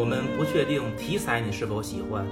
[0.00, 2.26] 我们不确定题材你是否喜欢，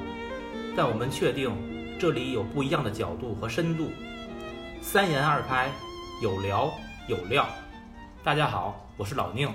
[0.74, 1.54] 但我们确定
[2.00, 3.90] 这里有不一样的角度和深度。
[4.80, 5.70] 三言二拍，
[6.22, 6.72] 有聊
[7.08, 7.46] 有料。
[8.24, 9.52] 大家好，我是老宁。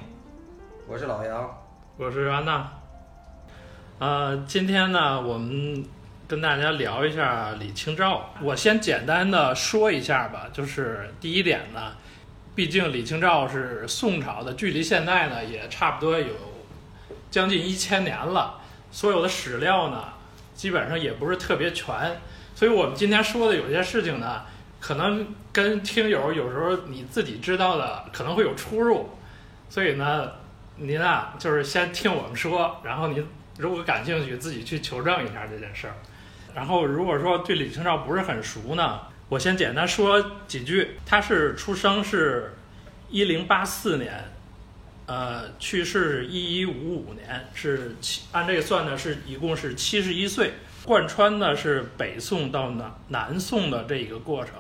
[0.87, 1.57] 我是老杨，
[1.97, 2.71] 我是安娜。
[3.97, 5.83] 呃，今天呢，我们
[6.27, 8.29] 跟大家聊一下李清照。
[8.43, 11.93] 我先简单的说一下吧，就是第一点呢，
[12.53, 16.35] 毕竟李清照是宋朝的，距离现在呢也差不多有
[17.33, 18.61] 将近一千年了，
[18.91, 20.03] 所有的史料呢
[20.53, 22.21] 基本上也不是特别全，
[22.53, 24.43] 所以我们今天说的有些事情呢，
[24.79, 29.09] 可能跟听友有时候你自己知道的可能会有出入，
[29.67, 30.29] 所以呢，
[30.75, 35.95] 您啊就是先听我们说，然后您如果感兴趣，自己去求证一下这件事儿。
[36.53, 40.99] 然后如果说对李清照不是很熟呢，我先简单说几句。
[41.03, 42.53] 他是出生是
[43.09, 44.23] 一零八四年，
[45.05, 50.53] 呃，去世一一五五年，是七按这个算呢，是一共是七十一岁。
[50.85, 54.55] 贯穿的是北宋到南南宋的这一个过程。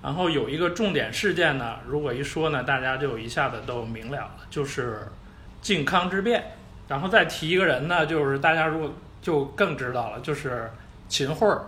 [0.00, 5.08] 然后有一个重点事件呢，如果一说呢，大家就一下子都明了了，就是
[5.60, 6.52] 靖康之变。
[6.86, 10.70] 然后再提一个人呢，就是大家如果就更知道了，就是
[11.08, 11.62] 秦桧儿。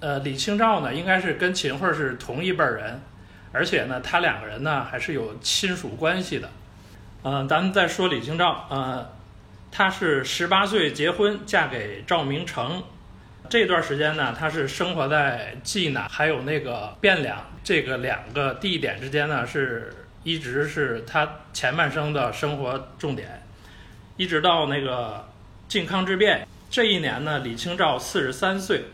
[0.00, 3.00] 呃，李清照呢，应该是跟秦桧是同一辈人，
[3.52, 6.50] 而且呢，他两个人呢还是有亲属关系的。
[7.24, 9.08] 嗯、咱们再说李清照，呃，
[9.70, 12.82] 她是十八岁结婚，嫁给赵明诚。
[13.48, 23.42] 这段时间呢，她是生活在济南还有那个汴梁这个两个地点之间呢，是一直是她前半生的生活重点。
[24.16, 25.28] 一直到那个
[25.68, 28.84] 靖康之变这一年呢，李清照四十三岁。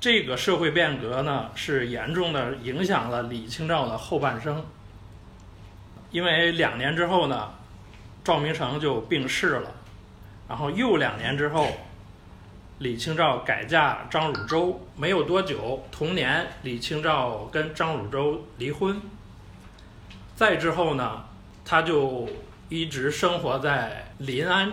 [0.00, 4.64] 这个社会变革呢，是严重的影响了李清照的后半生。
[6.10, 7.50] 因为两年之后呢，
[8.24, 9.70] 赵明诚就病逝了，
[10.48, 11.68] 然后又两年之后，
[12.78, 19.00] 李清照改嫁张汝舟，没有多久，同年李清照跟张汝舟离婚。
[20.34, 21.24] 再之后呢，
[21.64, 22.28] 他就
[22.68, 24.72] 一直生活在临安，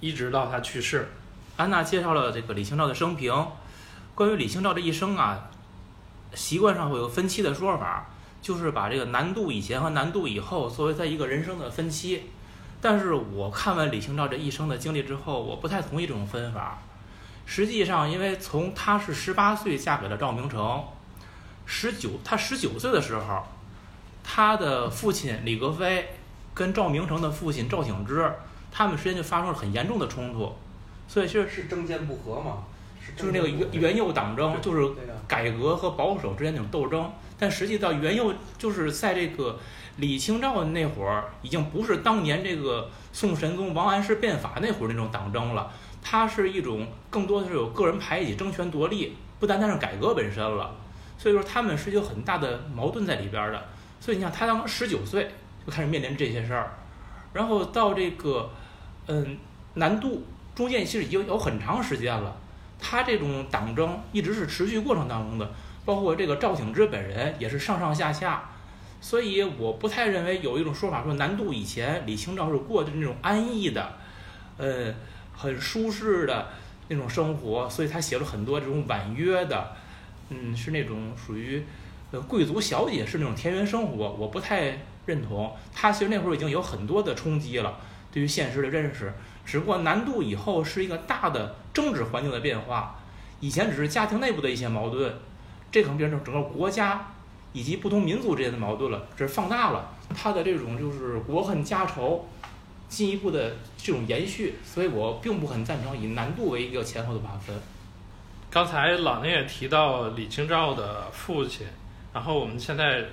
[0.00, 1.08] 一直到他去世。
[1.56, 3.32] 安娜介绍了这个李清照的生平。
[4.14, 5.48] 关于李清照这一生啊，
[6.34, 12.24] 习惯上会有分期的说法，就是把这个难度以前和难度以后作为他一个人生的分期。
[12.80, 16.78] 但是我看完李清照这一生的经历之后，我不太同意这种分法。
[17.44, 20.84] 实际上，因为从她是十八岁嫁给了赵明诚，
[21.66, 23.42] 十九她十九岁的时候，
[24.22, 26.10] 她的父亲李格非
[26.54, 28.30] 跟赵明诚的父亲赵挺之，
[28.70, 30.54] 他们之间就发生了很严重的冲突，
[31.08, 32.64] 所以是是政见不合嘛？
[33.16, 34.86] 就是那个元元佑党争，就是、
[35.26, 37.10] 改革和保守之间那种斗争。
[37.38, 39.58] 但实际到元佑，就是在这个
[39.96, 45.70] 李清照那会儿，已经不是当年这个宋神宗王安石变法那会儿那种党争了，
[46.02, 50.74] 它是一种更多的是有个人排挤、争权夺利，不单单是改革本身了。
[51.16, 53.64] 所以说他们是有很大的矛盾在里边的。
[54.00, 55.30] 所以你看，他当十九岁
[55.66, 56.78] 就开始面临这些事儿，
[57.32, 58.50] 然后到这个
[59.06, 59.36] 嗯
[59.74, 62.36] 南渡中间其实已经有很长时间了。
[62.80, 65.50] 他这种党争一直是持续过程当中的，
[65.88, 68.50] 包括这个赵挺之本人也是上上下下，
[69.00, 73.94] 所以我不太认为有一种说法说南渡以前李清照是过的那种安逸的，
[74.58, 74.94] 呃，
[75.34, 76.48] 很舒适的
[76.88, 79.72] 那种生活，所以他写了很多这种婉约的，
[80.28, 81.64] 嗯，是那种属于
[82.10, 85.50] 呃贵族小姐是那种田园生活，我不太认同。
[85.72, 87.78] 他其实那会儿已经有很多的冲击了，
[88.12, 89.10] 对于现实的认识。
[89.46, 93.00] 只不过南渡以后是一个大的政治环境的变化，
[93.40, 95.10] 以前只是家庭内部的一些矛盾，
[95.70, 97.12] 这可能变成整个国家
[97.52, 102.28] 以及不同民族之间的矛盾了，这是放大了他的这种就是国恨家仇
[102.88, 107.54] 进一步的这种延续，所以我并不很赞成以难度为一个前后的划分。
[108.50, 111.66] 刚才老聂也提到李清照的父亲，
[112.14, 113.04] 然后我们现在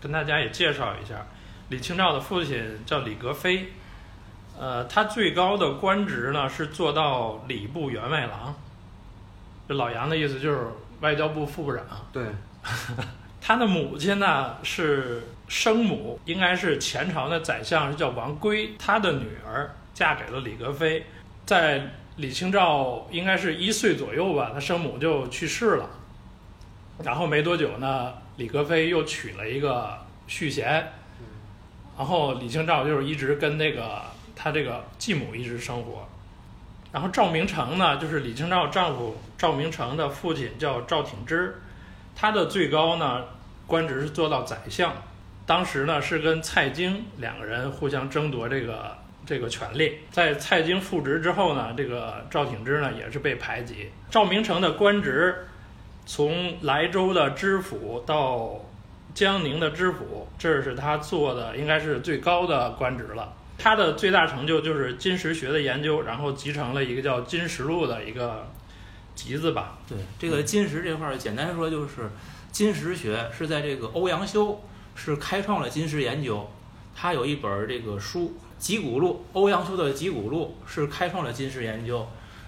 [0.00, 1.24] 跟大家也介绍一下，
[1.68, 3.68] 李清照的父亲叫李格非，
[4.58, 8.54] 呃，他最高的官职呢是做到礼部员外郎，
[9.68, 10.66] 这老杨的意思就是
[11.04, 11.84] 外交部副部长。
[12.10, 12.24] 对，
[13.40, 21.04] 他的母亲呢是生母，应该是前朝的宰相，是叫王圭，他的女儿嫁给了李格非，
[21.44, 25.90] 在李清照应该是一岁左右吧，他生母就去世了，
[27.02, 30.92] 然后没多久呢，李格非又娶了一个续弦，
[31.98, 34.00] 然后李清照就是一直跟那个
[34.34, 36.08] 他这个继母一直生活，
[36.94, 41.60] 然后赵明诚呢，就是李清照丈夫赵明诚的父亲叫赵挺之，
[42.14, 43.24] 他的最高呢
[43.66, 44.92] 官职是做到宰相，
[45.44, 48.96] 当时呢是跟蔡京两个人互相争夺这个
[49.26, 49.98] 这个权力。
[50.12, 53.90] 在蔡京复职之后呢，这个赵挺之呢也是被排挤。
[54.08, 55.48] 赵明诚的官职
[56.06, 58.60] 从莱州的知府到
[59.14, 63.32] 江宁的知府，这是他做的应该是最高的官职了。
[63.56, 68.46] 他的最大成就就是金石学的研究，然后集成了一个叫《金石录》的一个
[69.14, 69.78] 集子吧。
[69.88, 72.10] 对这个金石这块儿，简单说就是
[72.50, 74.60] 金石学是在这个欧阳修
[74.94, 76.48] 是开创了金石研究，
[76.94, 82.06] 他有一本这个书《集古录》，欧阳修的《集古录》是开创了金石研究。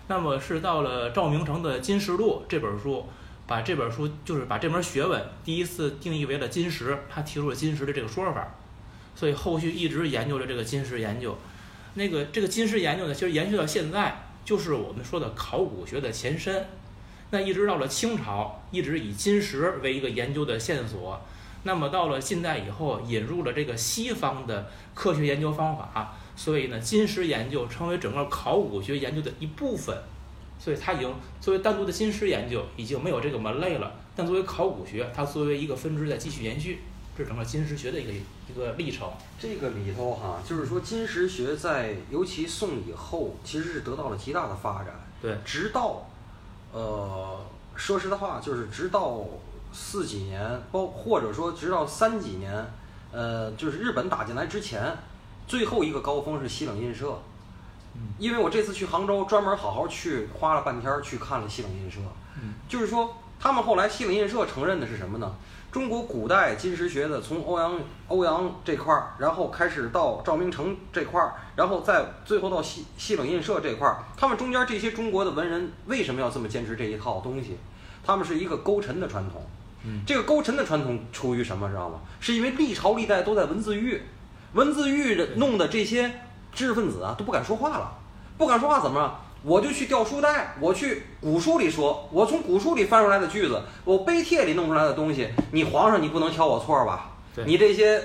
[0.08, 3.04] 那么是到了赵明诚的《金石录》这本书，
[3.46, 8.54] 把这本书就是把这门学问第一次定义为了金石，他提出了金石的这个说法，
[9.16, 11.36] 所以后续一直研究了这个金石研究。
[11.94, 16.64] 那个这个金石研究呢，其实延续到现在，就是我们说的考古学的前身。
[17.30, 21.20] 那一直到了清朝，一直以金石为一个研究的线索。
[21.64, 29.96] 那么到了近代以后，引入了这个西方的科学研究方法，所以呢，金石研究成为整个考古学研究的一部分。
[30.58, 33.92] 所以它已经作为单独的金石研究，已经没有这个门类了。
[34.14, 36.78] 但作为考古学，它作为一个分支在继续延续，
[37.16, 39.08] 这是整个金石学的一个一个历程。
[39.40, 44.94] 这个里头哈，就是说金石学在尤其宋以后，其实是得到了极大的发展。
[45.22, 46.06] 对，直到，
[46.72, 47.40] 呃，
[47.74, 49.24] 说实的话，就是直到
[49.72, 52.70] 四几年，包或者说直到三几年，
[53.12, 54.94] 呃，就是日本打进来之前，
[55.46, 57.18] 最后一个高峰是西冷印社。
[57.98, 62.00] 嗯因为我这次去杭州，专门好好去花了半天去看了西冷印社。
[62.42, 65.34] 嗯就是说，他们后来西冷印社承认的是什么呢？
[65.76, 67.78] 中国古代金石学的从欧阳
[68.08, 77.58] 欧阳这块儿，然后开始到赵明诚这块儿，然后再最后到西西冷印社这块儿，他们中间这些中国的文人为什么要这么坚持这一套东西？
[78.02, 79.42] 他们是一个勾陈的传统。
[79.84, 82.00] 嗯这个勾陈的传统出于什么，知道吗？
[82.20, 84.00] 是因为历朝历代都在文字狱，
[84.54, 86.08] 文字狱的弄的这些
[86.54, 87.92] 知识分子啊都不敢说话了，
[88.38, 89.20] 不敢说话怎么了？
[89.42, 97.12] 我就去调书袋，我去古书里说，我从古书里翻出来的句子，我碑帖里弄出来的东西，你皇上你不能挑我错吧？
[97.44, 98.02] 你这些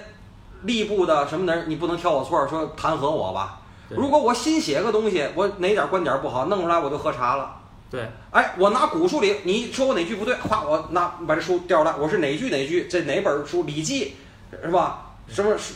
[0.66, 3.62] 吏部的什么的，你不能挑我错，说弹劾我吧？
[3.90, 7.58] 如果我新写个东西，我哪点观点不好，弄出来我就喝茶了。
[7.90, 14.16] 对，哎，我拿古书里，你说我哪句不对，哗，我拿把这书调出来，我是哪句哪句，这哪本书《礼记》
[14.64, 15.12] 是吧？
[15.28, 15.74] 什么《诗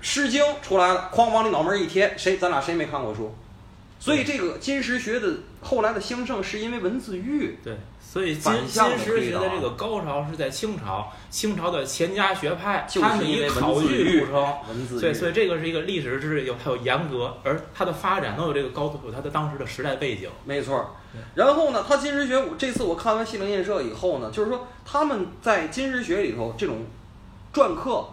[0.00, 3.34] 诗经》出来了，哐往你脑门一贴，谁咱俩谁没看过书？
[4.04, 7.58] 所以这个金石学的后来的兴盛，是因为文字狱。
[7.64, 14.54] 对，所以金金石学的这个高潮是在清朝，清朝的钱家学派，就是他们以因为文考据著称。
[14.68, 15.26] 文字所以，所。
[15.30, 20.28] 以这个是一个历史知识有它有严格，而它的发展都有这个高度，有它的当时的时代背景。
[20.44, 21.22] 没错对。
[21.34, 26.84] 然后呢，他金石学，这次我看完西泠印社以后呢，就是说他们在金石学里头这种
[27.54, 28.06] 篆刻，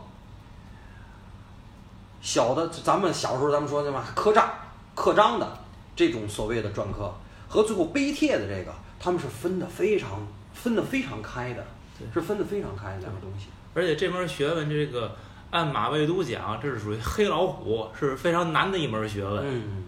[2.21, 4.49] 小的咱们小时候咱们说的嘛刻章、
[4.95, 5.57] 刻章的
[5.95, 7.13] 这种所谓的篆刻，
[7.47, 11.65] 和最后碑帖的这个，他们是分的非常分的非常开的，
[11.97, 13.47] 对是分的非常开的两个东西。
[13.73, 15.15] 而且这门学问，这个
[15.51, 19.43] 按马未都讲，这是属于黑老虎，是非常难的一门学问。
[19.45, 19.83] 嗯，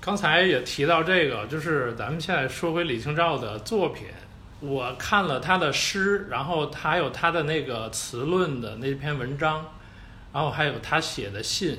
[0.00, 4.06] 刚才也提到这个，就是咱们现在说回李清照的作品，
[4.60, 9.64] 我看了他的诗，然后还有他的那个词论的那篇文章，
[10.32, 11.78] 然后还有他写的信，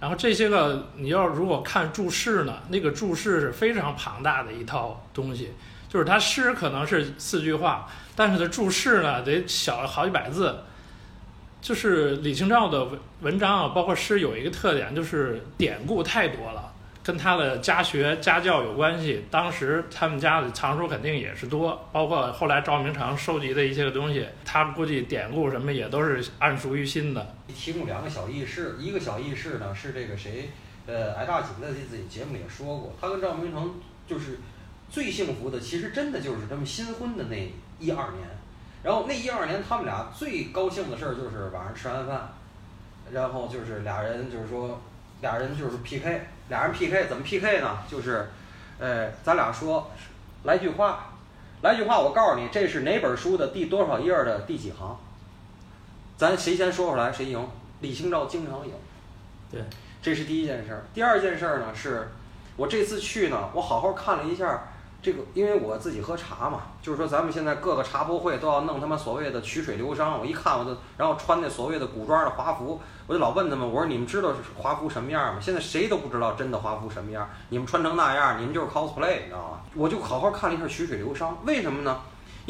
[0.00, 5.50] 然后这些个你要如果看注释呢，那个注释是非常庞大的一套东西，
[5.88, 10.60] 就是他诗可能是四句话，但是它注释呢得小好几百字。
[11.62, 16.59] 就是李清照的文文章啊，包括诗有一个特点，就是典故太多了。
[17.10, 19.24] 跟他的家学家教有关系。
[19.32, 27.34] 当时他们家的藏书肯定也是多，包括后来赵明诚收集的一些个东西，他估计典故什么也都是暗熟于心的。
[27.48, 30.50] 提供两个小轶事，一个小轶事呢是这个谁，
[30.86, 33.74] 呃，挨大紧在自己节目里也说过，他跟赵明诚
[34.06, 34.38] 就是
[34.88, 38.20] 最幸福的，其实真的就是他们新婚的那一二年，
[38.84, 42.32] 然后那一二年他们俩最高兴的事儿就是晚上吃完饭，
[43.10, 44.80] 然后就是俩人就是说
[45.20, 47.78] 俩人就是 PK，俩人 PK 怎么 PK 呢？
[47.88, 48.28] 就是，
[48.78, 49.90] 呃，咱俩说
[50.44, 51.12] 来句话，
[51.62, 54.96] 来句话，我告诉你这是哪本书的第多少页儿的第几行。
[56.16, 57.48] 咱谁先说出来谁赢。
[57.80, 58.74] 李清照经常赢，
[59.50, 59.64] 对，
[60.02, 60.84] 这是第一件事儿。
[60.92, 62.10] 第二件事儿呢是，
[62.56, 64.68] 我这次去呢，我好好看了一下
[65.02, 75.40] 这个，因为我自己喝茶嘛，就是说咱们现在各个茶博会都要弄他妈所谓的曲水流觞，我一看我就，然后穿那所谓的古装的华服，我就老问他们，我说你们知道华服什么样吗？
[75.40, 79.60] 现在谁都不知道真的华服什么样，你们穿成那样，你们就是 cosplay，你知道吗？
[79.74, 81.98] 我就好好看了一下曲水流觞，为什么呢？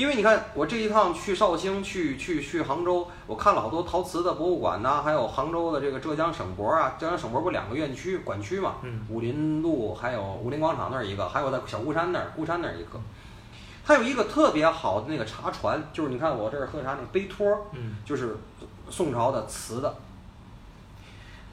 [0.01, 12.99] 因为你看，我这一趟去绍兴，去去去杭州，我看了好多陶瓷的博物馆呐、还有杭州的这个浙江省博啊，浙江省博不两个院区馆区嘛，嗯武林路还有武林广场那儿一个，还有在小孤山那儿，孤山那儿一个。
[13.85, 17.67] 它有一个特别好的那个茶船，就是你看我这儿喝茶那个杯托
[18.03, 18.39] 就是
[18.89, 19.95] 宋朝的瓷的，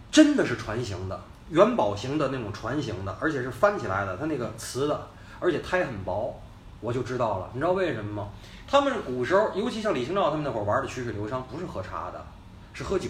[0.09, 5.09] 真的是船形的，元宝型的那种船形的，而且是翻起来的，它那个瓷的，
[5.41, 6.39] 而且胎很薄，
[6.79, 7.49] 我就知道了。
[7.53, 8.29] 你知道为什么吗？
[8.69, 12.25] 他们古时候，尤其像李清照他们那会儿玩的曲水流觞，不是喝茶的，
[12.73, 13.09] 是喝酒，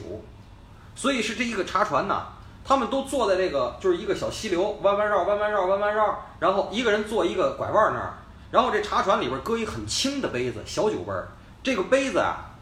[0.96, 2.28] 所以是这一个茶船呐。
[2.64, 8.14] 他们都坐在这个就是一个小溪流，弯弯绕，弯弯绕，弯弯绕，然后一个人坐一个拐弯那儿，
[8.52, 11.30] 然后这茶船里边搁一很轻的杯子，小酒杯儿，
[11.64, 12.56] 这个杯子啊，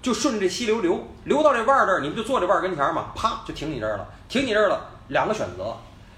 [0.00, 3.12] 就顺着这溪流流，流到这腕儿这儿，你不就坐这腕儿跟前儿吗？
[3.16, 4.88] 啪，就停你这儿了，停你这儿了。
[5.08, 5.76] 两个选择，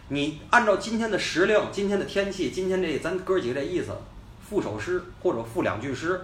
[0.09, 3.93] 你按照今天的时令、今天的天气、今天这咱哥几个这意思，
[4.54, 6.20] 赋首诗或者赋两句诗，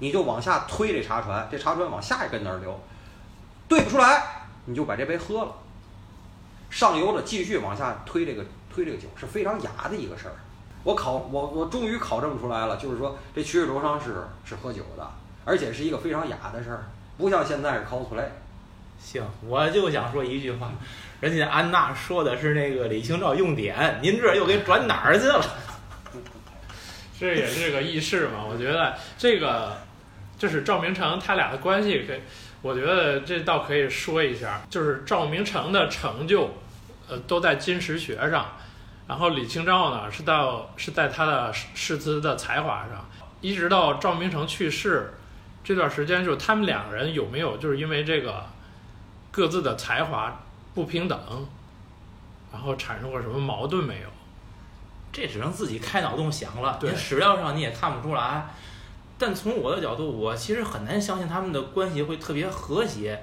[0.00, 2.80] 你就往下推这茶船，这茶船往下一根那儿流，
[3.68, 5.52] 对不出来，你就把这杯喝了。
[6.68, 10.34] 上游的继续往下推这个推这个酒是非常雅的一个事儿。
[10.82, 15.08] 我考我我终于考证出来了，就是说这曲水流觞是是喝酒的，
[15.44, 18.26] 而且是一个非常雅的事儿，不像现在是 cosplay。
[18.98, 20.72] 行，我就想说一句话，
[21.20, 25.44] 人家安娜说的是那个李清照用典，您这又给转哪儿去了？
[27.18, 28.44] 这也是个轶事嘛。
[28.48, 29.76] 我觉得这个
[30.38, 32.14] 就是赵明诚他俩的关系可，
[32.62, 36.50] 我觉得这倒可以说一下，就是赵明诚的成就，
[37.08, 38.52] 呃，都在金石学上，
[39.06, 43.08] 然后李清照呢是到是在他的诗词的才华上，
[43.40, 45.14] 一直到赵明诚去世
[45.64, 48.46] 这段时间，就是他们两个人有没有就是因为这个
[49.30, 50.40] 各自的才华
[50.74, 51.46] 不平等，
[52.52, 54.08] 然后产生过什么矛盾没有？
[55.12, 56.76] 这只能自己开脑洞想了。
[56.80, 58.46] 对您史料上你也看不出来。
[59.18, 63.20] 但从我的角度，我其实很难相信他们的关系会特别和谐，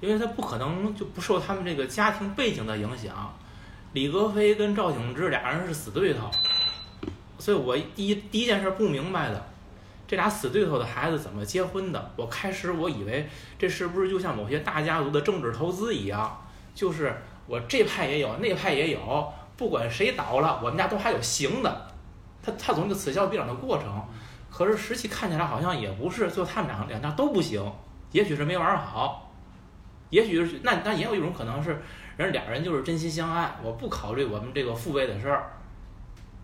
[0.00, 3.36] 因为他不可能就不受他们这个家庭背景的影响。
[3.92, 6.30] 李格非跟赵景之俩人是死对头，
[7.38, 9.48] 所以我第一第一件事不明白的，
[10.06, 12.10] 这俩死对头的孩子怎么结婚的？
[12.16, 17.14] 我开始我以为这是不是就像某些大家族的政治投资一样，就是
[17.46, 21.86] 我这派也有，那派也有，不管谁倒了，我们家都还有行的。
[22.40, 24.02] 他他总有此消彼长的过程，
[24.48, 27.60] 可是实际看起来好像也不是，就他们两两家都不行，
[28.12, 29.32] 也许是没玩好，
[30.10, 31.82] 也许是那那也有一种可能是
[32.16, 35.52] 人俩人就是真心相爱，我不考虑我们这个父辈的事儿。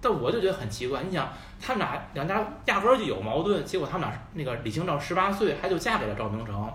[0.01, 6.71] 但我就觉得很奇怪，你想他们俩两家压根儿就有矛盾，结果他们俩那个李清照十八岁还就嫁给了赵明诚，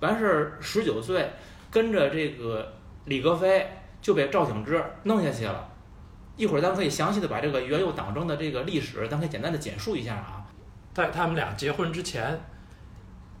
[0.00, 1.30] 完事儿十九岁
[1.70, 3.66] 跟着这个李格非
[4.02, 5.67] 就被赵景之弄下去了。
[6.38, 10.46] 一会儿咱们可以详细的把这个元佑党争的这个历史，咱可以简单的简述一下啊。
[10.94, 12.40] 在他们俩结婚之前，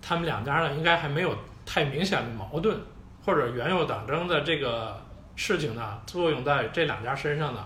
[0.02, 2.76] 他们两家呢应该还没有太明显的矛盾，
[3.24, 5.00] 或者元佑党争的这个
[5.36, 7.64] 事情呢作用在这两家身上呢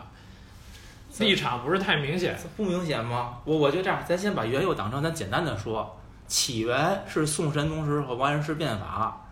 [1.19, 2.39] 立场不是太明显。
[2.57, 3.39] 不明显吗？
[3.45, 9.27] 我我觉得这样，咱先把元佑党争咱简单的说，起源是宋神宗时候王安石变法，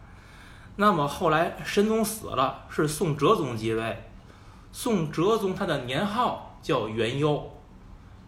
[0.76, 4.09] 那么后来神宗死了，是宋哲宗继位，
[4.72, 7.50] 宋哲宗他的年号叫元佑，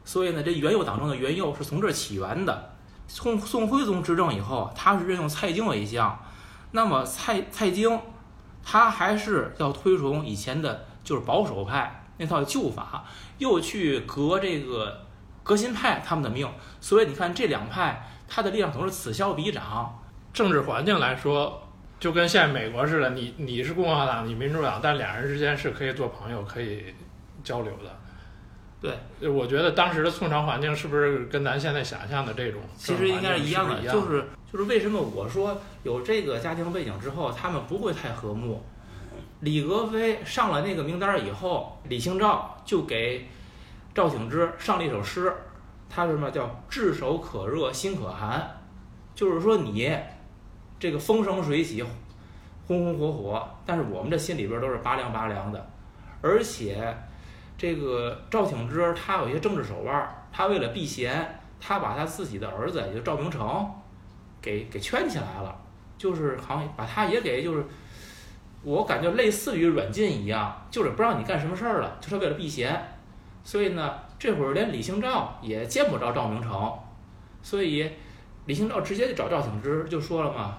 [0.04, 2.70] 所以呢，这元佑党争的元佑是从这儿起源的。
[3.06, 6.18] 宋宋徽宗执政以后，他是任用蔡京为相，
[6.70, 8.00] 那么蔡蔡京
[8.64, 13.04] 他还是要推崇以前的就是保守派那套旧法，
[13.38, 15.06] 又去革这个
[15.42, 16.49] 革新派他们的命，
[16.80, 19.99] 所以你看这两派，他的力量总是此消彼长。
[20.32, 21.62] 政治环境来说，
[22.02, 26.92] 就跟现在美国似的，你你是共和党，你民主党，但俩人之间是可以做朋友，可以
[27.44, 27.97] 交流的。
[29.21, 38.61] 对，我觉得当时的宋朝环境是不是跟咱现在想象的这种其实应该是一样的，就是就是为什么我说有这个家庭背景之后，他们不会太和睦。
[39.38, 43.28] 李格非上了那个名单以后，李清照就给
[43.94, 45.32] 赵景之上了一首诗，
[45.88, 48.61] 他说什么叫“炙手可热心可寒”，
[49.14, 49.97] 就是说你
[50.82, 51.80] 这个风生水起，
[52.66, 55.70] 红红火火，但是我们这心里边都是拔凉拔凉的，
[56.20, 56.92] 而且
[57.56, 63.64] 这个赵挺之他有一些政治手腕，他为了避嫌，他把他自己的儿子，也就赵明诚，
[64.40, 65.56] 给给圈起来了，
[65.96, 67.64] 就是好像把他也给就是，
[68.64, 72.98] 我感觉类似于软禁一样，就是不让你干什么事儿了，就是为了避嫌。
[73.44, 76.72] 所以呢，这会儿连李清照也见不着赵明诚，
[77.40, 77.88] 所以
[78.46, 80.58] 李清照直接就找赵挺之就说了嘛，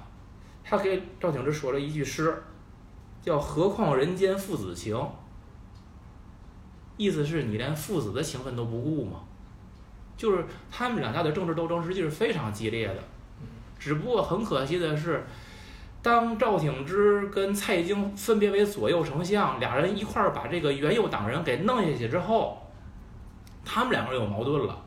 [0.64, 2.44] 他给赵挺之说了一句诗，
[3.22, 4.98] 叫“何况人间父子情”，
[6.98, 9.20] 意思是你连父子的情分都不顾吗？
[10.16, 12.96] 就是他们两家的政治斗争实际是非常激烈的。
[13.80, 15.26] 只不过很可惜的是，
[16.02, 22.62] 当赵挺之跟蔡京分别为左右丞相，俩人一块儿把这个元佑党人给弄下去之后，
[23.66, 24.80] 他们两个人有矛盾了。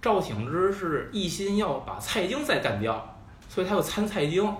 [0.00, 3.16] 赵挺之是一心要把蔡京再干掉，
[3.48, 4.52] 所以他又参蔡京，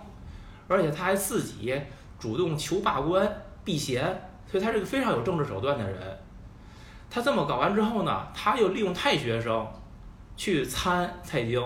[0.69, 1.81] 而且他还自己
[2.19, 3.31] 主动求罢官
[3.65, 4.03] 避嫌，
[4.47, 6.19] 所以他是个非常有政治手段的人。
[7.11, 9.67] 他这么搞完之后呢，他又利用太学生
[10.37, 11.63] 去参蔡京，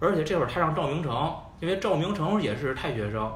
[0.00, 3.32] 而且这会儿他让赵明诚，因为赵明诚也是太学生，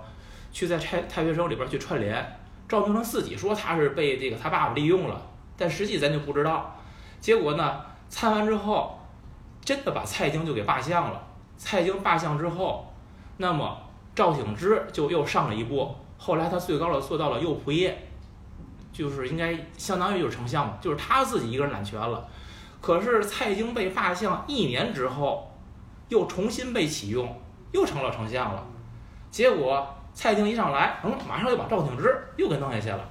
[0.53, 2.41] 去在太太学生里边去串联。
[2.69, 5.21] 赵明诚自己说他是被这个他爸爸利用了，
[5.57, 6.77] 但实际咱就不知道。
[7.21, 8.97] 结果呢，参完之后。
[9.63, 11.23] 真的把蔡京就给罢相了。
[11.59, 12.91] 蔡京罢相之后，
[13.37, 13.79] 那么
[14.15, 15.95] 赵挺之就又上了一步。
[16.19, 17.95] 后来他最高的做到了右仆射，
[18.93, 22.29] 就是应该相当于就是丞相嘛，就是他自己一个人揽权了。
[22.81, 25.51] 可是蔡京被罢相一年之后，
[26.09, 27.41] 又重新被启用，
[27.73, 28.67] 又成了丞相了。
[29.31, 33.09] 结果蔡京一上来，嗯，马上又把赵挺之又给弄下去了。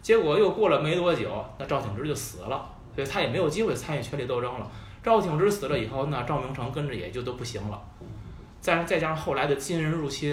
[0.00, 4.70] 结果又过了没多久，那赵挺之就死了，所以他也没有机会参与权力斗争了。
[5.02, 7.82] 赵挺之死了以后，那赵明诚跟着也就都不行了。
[8.62, 10.30] 再再加上后来的金人入侵，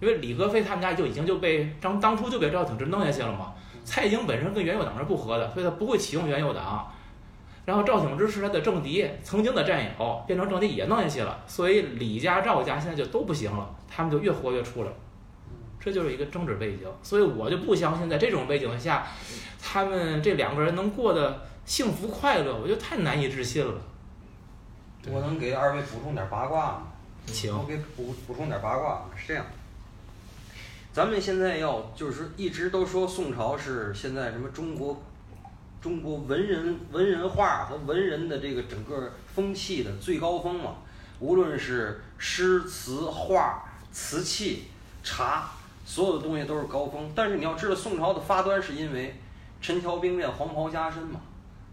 [0.00, 3.54] 因为李格非他们家就已经就被当当初就被赵挺之弄下去了嘛。
[3.84, 6.92] 蔡京本身跟元佑党是不和的，所以他不会启用元佑党。
[7.64, 11.38] 然后赵挺之是他的政敌，曾经的战友，变成政敌也弄下去了。
[11.46, 14.90] 所以李家、赵家现在就都不行了，他们就越活越出来。
[15.78, 19.06] 这就是一个政治背景，所以我就不相信在这种背景下，
[19.62, 23.74] 他们这两个人能过得幸福快乐，我觉得太难以置信了。
[25.10, 26.82] 我能给二位补充点八卦吗？
[27.32, 29.04] 请我给补补充点八卦。
[29.16, 29.44] 是这样，
[30.92, 35.02] 咱们现在要就是一直都说宋朝是现在什么中国
[35.80, 40.76] 中国文人文人画和文人的这个整个风气的最高峰嘛。
[41.20, 44.68] 无论是诗词画、瓷器、
[45.02, 45.50] 茶，
[45.84, 47.10] 所有的东西都是高峰。
[47.14, 49.20] 但是你要知道，宋朝的发端是因为
[49.60, 51.20] 陈桥兵变、黄袍加身嘛，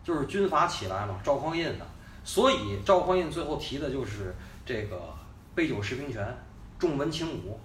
[0.03, 1.85] 就是军阀起来嘛，赵匡胤的。
[2.23, 5.14] 所以赵匡胤最后提的就是这个
[5.55, 6.37] 杯酒释兵权，
[6.77, 7.57] 重文轻武，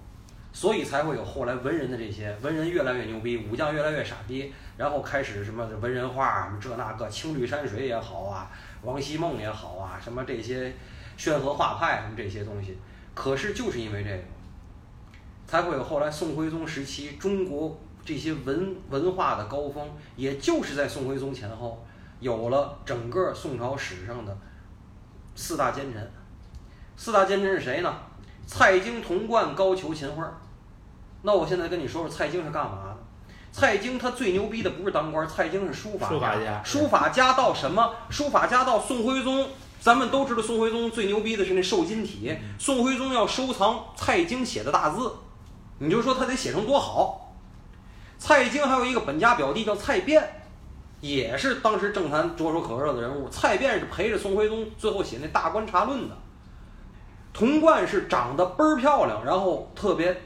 [0.53, 8.49] 所以才会有后来文人的这些文人越来越牛逼，武将越来越傻逼，然后开始什么文人画，什么这那个青绿山水也好啊，
[8.81, 10.73] 王希孟也好啊，什么这些
[11.17, 12.77] 宣和画派什么这些东西，
[13.13, 14.23] 可是就是因为这个，
[15.45, 21.85] 才会有后来宋徽宗时期中国这些文文化的高峰，也就是在宋徽宗前后
[22.21, 24.37] 有了整个宋朝史上的。
[25.33, 26.11] 四大奸臣，
[26.95, 27.93] 四大奸臣是谁呢？
[28.45, 30.23] 蔡京、童贯、高俅、秦桧。
[31.21, 32.97] 那我现在跟你说说蔡京是干嘛的？
[33.51, 36.63] 蔡京他最牛逼的不是当官，蔡京是书法家。
[36.63, 37.93] 书法家到什么？
[38.09, 39.47] 书法家到宋徽宗，
[39.79, 42.35] 咱们都知道宋徽宗最牛逼的是那瘦金体。
[42.57, 45.11] 宋徽宗要收藏蔡京写的大字，
[45.79, 47.33] 你就说他得写成多好。
[48.17, 50.21] 蔡京还有一个本家表弟叫蔡卞。
[51.01, 56.15] 也是当时政坛炙手可热的人物，蔡卞是陪着宋徽宗最后写那《大观察论》的，
[57.33, 60.21] 童贯是长得倍儿漂亮，然后特别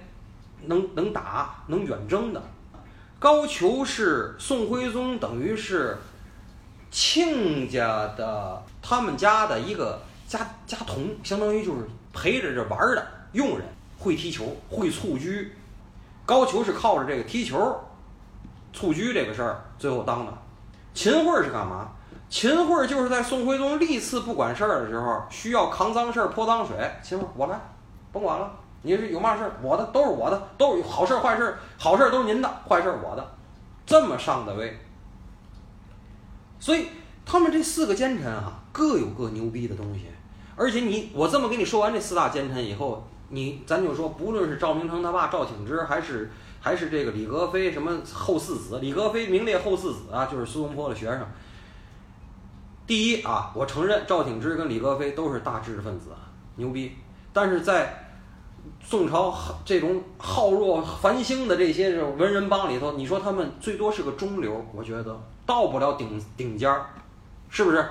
[0.64, 2.42] 能能打能远征的，
[3.20, 5.98] 高俅是宋徽宗等于是
[6.90, 13.68] 亲家的他们家的一个家家童，相当于就是陪着这玩的佣人，
[14.00, 15.54] 会踢球会蹴鞠，
[16.26, 17.80] 高俅是靠着这个踢球、
[18.74, 20.34] 蹴鞠这个事儿最后当的。
[20.94, 21.92] 秦桧是干嘛？
[22.36, 27.58] 秦桧就是在宋徽宗历次不管事儿的时候，需要扛脏事儿泼脏水，秦桧我来，
[28.12, 33.26] 甭管了，你是有嘛事儿，我的都是我的，都是好事儿坏事儿，好事儿都是您的，坏事儿我的，
[33.86, 34.78] 这么上的位。
[36.60, 36.88] 所以
[37.26, 40.08] 他们这四个奸臣啊，各有各牛逼的东西。
[40.58, 46.30] 而且你我这么给你说完这四大奸臣以后，你咱就说，不论是赵明诚他爸赵挺之，还是。
[46.60, 48.80] 还是这个李格非什么后四子？
[48.80, 51.24] 李格非名列后四子啊，就是苏东坡的学生。
[52.88, 56.10] 第一啊，我承认赵挺之跟李格非都是大知识分子，
[56.56, 56.92] 牛逼。
[57.34, 58.12] 但是在
[58.84, 66.86] 宋朝这种浩若繁星的这些文人帮里头，你说他们最多是个中流，我觉得到不了顶顶尖儿，
[67.50, 67.86] 是不是？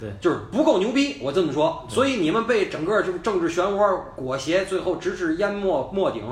[0.00, 1.84] 对，就是不够牛逼，我这么说。
[1.88, 6.24] 所以你们被整个就是政治漩涡裹挟，最后直至淹没没顶，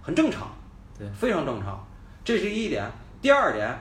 [0.00, 0.46] 很正常。
[0.96, 1.84] 对，非常正常，
[2.24, 2.88] 这是第一点。
[3.20, 3.76] 第二点，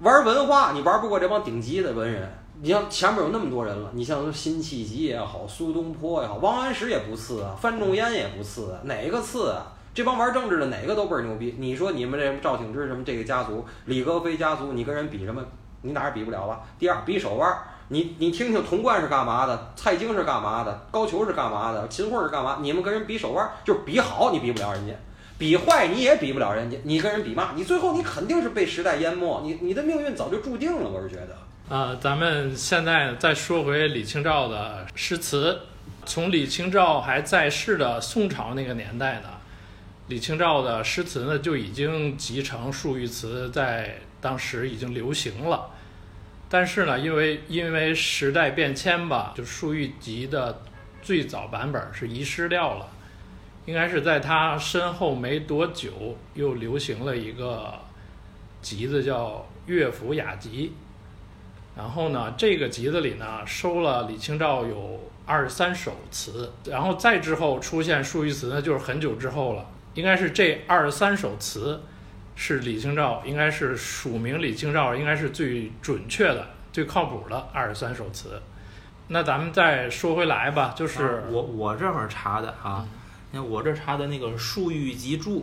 [0.00, 2.28] 玩文化你玩不过这帮顶级的文人。
[2.64, 9.66] 你像前面有那么多人了，你像辛弃疾也好，苏东坡也好，王安石也不次啊，范仲淹也不次啊，哪个次啊？
[9.92, 11.56] 这帮玩政治的哪个都倍儿牛逼。
[11.58, 15.42] 你说你们这什么赵挺之什么这个家族，李格非家族，你跟人比什么？
[15.80, 16.60] 你哪儿比不了吧？
[16.78, 17.52] 第二，比手腕，
[17.88, 22.58] 你你听听童贯是干嘛的，蔡京是干嘛的，高俅是干嘛的，秦桧是干嘛？
[22.62, 24.94] 你们跟人比手腕，就是比好你比不了人家，
[25.36, 31.36] 比坏你也比不了人家，你跟人比嘛，你最后你肯定是被时代淹没，你你的命运早就注定了，我是觉得。
[31.68, 35.60] 啊，咱们现在再说回李清照的诗词。
[36.04, 39.28] 从李清照还在世的宋朝那个年代呢，
[40.08, 45.70] 李清照的诗词呢就已经集成数语词，在当时已经流行了。
[46.50, 50.62] 但是呢，因为因为时代变迁吧，就数语集的
[51.00, 52.88] 最早版本是遗失掉了。
[53.64, 57.72] 应该是在他身后没多久，又流行了一个
[58.60, 59.28] 集子叫
[59.66, 60.74] 《乐府雅集》。
[61.74, 69.64] 然后呢，这个集子里呢收了李清照有二十三首词，然后再之后出现数余词呢，就是很久之后了。
[69.94, 71.80] 应该是这二十三首词
[72.36, 78.42] 是李清照，应该是署名李清照，应该是最准确的、最靠谱的二十三首词。
[79.08, 82.86] 那咱们再说回来吧，就是我我这会儿查的啊，
[83.30, 85.40] 你看我这查的那个《漱玉集注》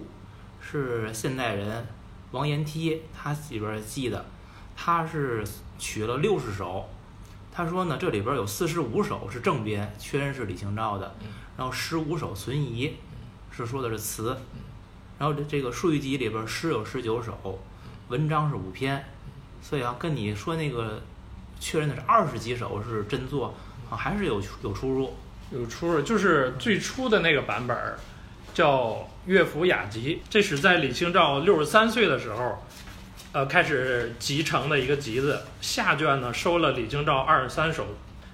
[0.61, 1.87] 是现代人
[2.31, 4.25] 王延梯他里边记的，
[4.75, 5.43] 他是。
[5.79, 6.87] 取了六十首，
[7.51, 11.15] 他说呢，这里边有四十五首是正编，确认是李清照的，
[11.57, 12.93] 然后十五首存疑，
[13.49, 14.37] 是说的是词，
[15.17, 17.59] 然后这这个数语集里边诗有十九首，
[18.09, 19.03] 文章是五篇，
[19.61, 21.01] 所以啊，跟你说那个
[21.59, 23.55] 确认的是二十几首是真作
[23.89, 25.13] 啊，还是有有出入，
[25.51, 27.77] 有出入，就是最初的那个版本
[28.53, 28.91] 叫
[29.25, 32.61] 《乐府雅集》，这是在李清照六十三岁的时候。
[33.31, 37.85] 呃，开始集成的一个集子，下卷呢收了李清照二十三首。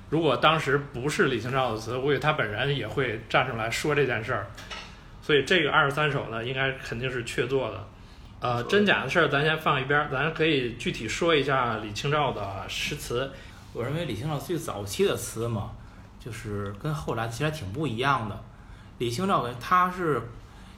[0.10, 4.48] 如果当时不是李清照的词，我估计他本人也会站出来说这件事儿。
[5.22, 7.88] 所以这个二十三首呢，应该肯定是确作的。
[8.40, 13.30] 呃，真假的事儿咱先放一边，咱可以具体说一下李清照的诗词。
[13.74, 15.72] 我认为李清照最早期的词嘛，
[16.24, 18.44] 就是跟后来其实挺不一样的。
[19.00, 20.22] 李清照他是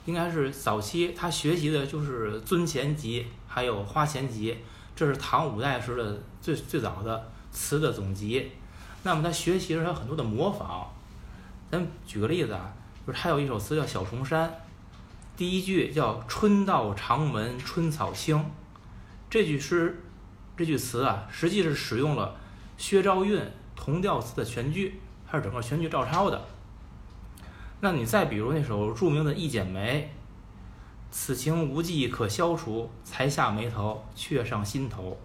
[0.06, 3.24] 应该是早期他学习的就是尊贤集。
[3.58, 4.56] 还有花钱集，
[4.94, 8.52] 这是唐五代时的最最早的词的总集。
[9.02, 10.88] 那么他学习时有很多的模仿。
[11.68, 12.72] 咱举个例子啊，
[13.04, 14.48] 就是他有一首词叫《小重山》，
[15.36, 18.48] 第一句叫“春到长门春草青”，
[19.28, 20.00] 这句诗，
[20.56, 22.36] 这句词啊，实际是使用了
[22.76, 23.42] 薛兆韵
[23.74, 26.40] 同调词的全句，它是整个全句照抄的。
[27.80, 30.12] 那你再比如那首著名的《一剪梅》。
[31.10, 35.16] 此情无计可消除，才下眉头，却上心头。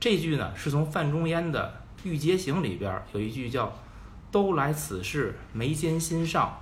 [0.00, 3.72] 这句呢，是从范仲淹的《玉阶行》里边有一句叫
[4.30, 6.58] “都来此事，眉间心上，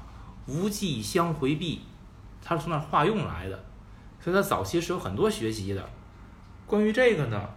[0.46, 1.82] 无计相回避”，
[2.44, 3.64] 他是从那儿化用来的。
[4.20, 5.88] 所以他早期是有很多学习的。
[6.66, 7.48] 关于这个呢，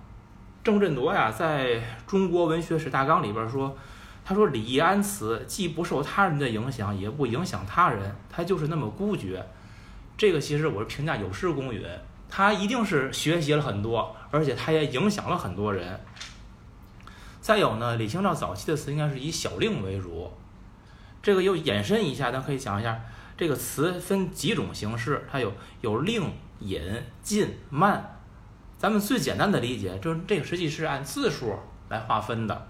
[0.63, 3.75] 郑振铎呀，在中国文学史大纲里边说，
[4.23, 9.45] 他说李安词既不受他人的影响，也不影响他人，他就是那么孤绝。
[10.17, 11.83] 这个其实我是评价有失公允，
[12.29, 15.99] 他一定是学习了很多，而且他也影响了很多人。
[17.41, 20.31] 再有呢，李清照早期的词应该是以小令为主，
[21.21, 22.99] 这个又延伸一下，咱可以讲一下
[23.37, 25.51] 这个词分几种形式，它有
[25.81, 26.81] 有令、引、
[27.21, 28.17] 进、慢。
[28.77, 32.67] 咱们最简单的理解就是这个实际是按字数来划分的。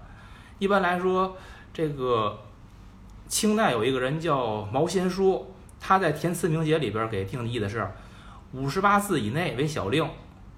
[0.58, 1.36] 一般来说，
[1.72, 2.40] 这个
[3.28, 5.52] 清代有一个人叫毛先书。
[5.78, 7.88] 他在填词名节里边给定义的是，
[8.52, 10.08] 五十八字以内为小令，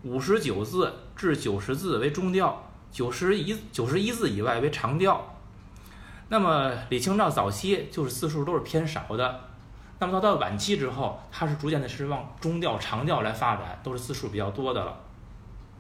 [0.05, 5.35] 五十九字至九十字为中调，九十一九十一字以外为长调。
[6.29, 9.41] 那么李清照早期就是字数都是偏少的，
[9.99, 14.97] 那么到到晚期之后，他是逐渐的是往中调、长调来发展，都是字数比较多的了。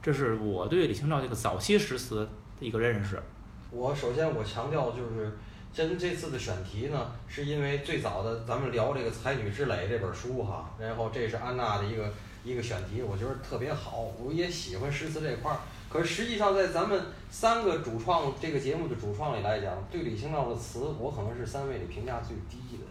[0.02, 2.28] 这是我对李清照这个早期诗词
[2.60, 3.22] 的一个认识。
[3.70, 5.38] 我首先我强调的就是。
[5.72, 15.58] 真这次的选题呢，是因为最早的咱们聊这个《才女之垒》这本书哈，然后这是安娜的一个一个选题，我觉得特别好，我也喜欢诗词这块儿。
[15.88, 17.00] 可实际上在咱们
[17.30, 22.84] 三个主创这个节目的主创里来讲，对李清照的词，我可能是三位里评价最低的。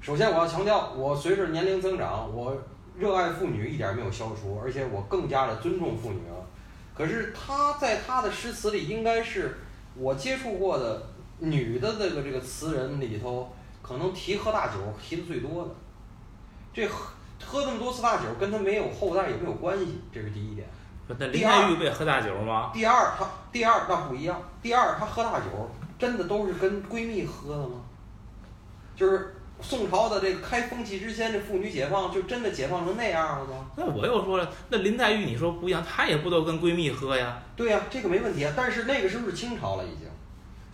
[0.00, 2.56] 首先我要强调，我随着年龄增长，我
[2.96, 6.46] 热爱妇女一点没有消除，而且我更加的尊重妇女了。
[6.94, 9.56] 可是她在她的诗词里，应该是
[9.96, 11.13] 我接触过的。
[11.50, 13.52] 女的这个这个词人里头，
[13.82, 15.70] 可能提喝大酒提的最多的，
[16.72, 17.06] 这喝
[17.44, 20.66] 喝这么多次大酒，跟他没有后代也没有关系，这是第一点。
[21.06, 22.70] 那林黛玉不也喝大酒吗？
[22.72, 24.40] 第二，她第二那不一样。
[24.62, 25.46] 第二，她喝大酒
[25.98, 27.82] 真的都是跟闺蜜喝的吗？
[28.96, 33.66] 就是宋朝的这个开风气之前，这妇女解放就真的解放成那样了吗？
[33.76, 37.42] 那我又说了，那林黛玉你说不一样，她也不都跟闺蜜喝呀？
[37.54, 38.54] 对呀、这个没问题啊。
[38.56, 40.08] 但是那个时候是清朝了，已经。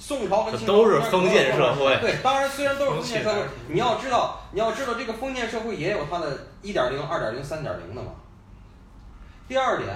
[0.03, 8.13] 宋朝跟清朝都是封建社会对，当然虽然都是封建社会，你要知道，你要知道这个封建社会也有它的一点零、二点零、三点零的嘛。
[9.47, 9.95] 第二点，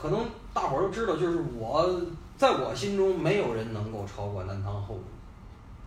[0.00, 2.00] 可能大伙儿都知道，就是我
[2.38, 4.94] 在我心中没有人能够超过南唐后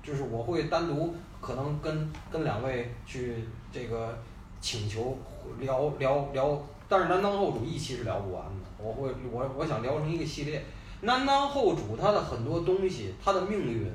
[0.04, 4.16] 主，就是我会单独可能跟跟两位去这个
[4.62, 5.18] 请求
[5.60, 10.64] 聊聊聊，但是南唐后主一期是聊不完的，我会我我想聊成一个系列。
[11.06, 13.90] 南唐后主他的很多东西，他的命运，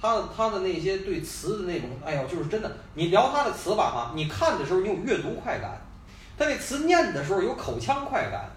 [0.00, 5.80] 他的他的那些对词的那种，哎呦，就是真的，你聊他的词吧哈，你看的时候你有阅读快感，
[6.36, 8.50] 他那词念的时候有口腔快感。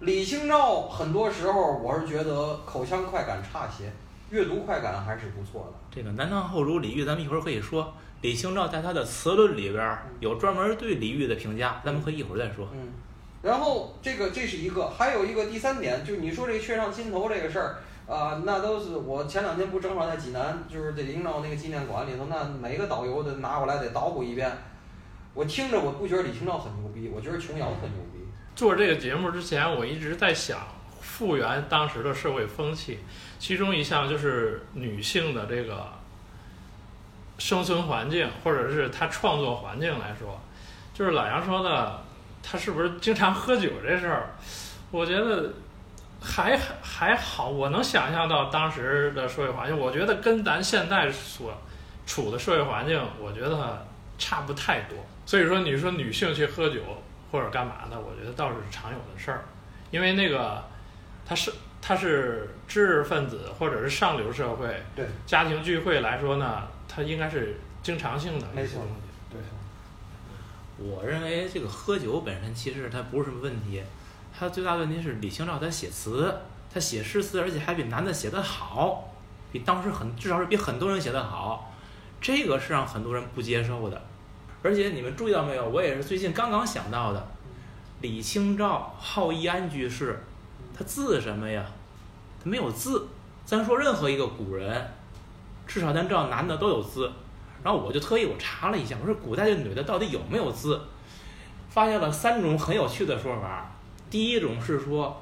[0.00, 3.90] 李清照很多时候我是觉得口腔快感差些，
[4.28, 5.78] 阅读快感还是不错的。
[5.90, 7.92] 这个南唐后主李煜，咱们一会儿可以说。
[8.22, 12.66] 李清照在他的词论里边儿有专门对李煜的评价，咱们可以一会儿再说。
[12.72, 12.88] 嗯，
[13.42, 17.76] 然后这个这是一个，还有一个第三点，就是你说这个雀上心头这个事儿
[18.08, 24.48] 啊、那都是我前两天不正好在济南，就是这李清照那个纪念馆里头，那每个导游得拿过来得捣鼓一遍。
[25.34, 28.20] 我听着我不觉得李清照很牛逼，我觉得琼瑶很牛逼。
[28.54, 30.60] 做这个节目之前，我一直在想
[31.00, 33.00] 复原当时的社会风气，
[33.40, 35.88] 其中一项就是女性的这个
[37.38, 40.40] 生存环境，或者是她创作环境来说，
[40.94, 42.00] 就是老杨说的，
[42.48, 44.30] 她是不是经常喝酒这事儿，
[44.92, 45.52] 我觉得
[46.20, 51.52] 还还好，我能想象到当时的社会环境，我觉得跟咱现在所
[52.06, 53.84] 处的社会环境，我觉得
[54.16, 54.96] 差不太多。
[55.26, 56.80] 所以说，你说女性去喝酒
[57.32, 59.44] 或者干嘛的，我觉得倒是常有的事儿，
[59.90, 60.62] 因为那个
[61.26, 68.80] 他是他是知识分子或者是上流社会，对，家庭聚会来说呢，他应该是经常性的没错
[70.78, 73.82] 我认为这个喝酒本身其实它不是什么问题，
[74.38, 76.34] 它最大的问题是李清照她写词，
[76.72, 79.10] 她写诗词，而且还比男的写得好，
[79.50, 81.72] 比当时很至少是比很多人写得好，
[82.20, 84.02] 这个是让很多人不接受的。
[84.62, 87.26] 而且你们注意到没有，我也是最近刚刚想到的，
[88.02, 90.22] 李清照好易安居士，
[90.76, 91.64] 他字什么呀？
[92.42, 93.08] 他没有字。
[93.44, 94.90] 咱说任何一个古人，
[95.66, 97.10] 至少咱知道男的都有字。
[97.66, 100.80] 然后我就特意我查了一下，我说古代这女的到底有没有字？
[101.68, 103.72] 发现了三种很有趣的说法。
[104.08, 105.20] 第一种是说，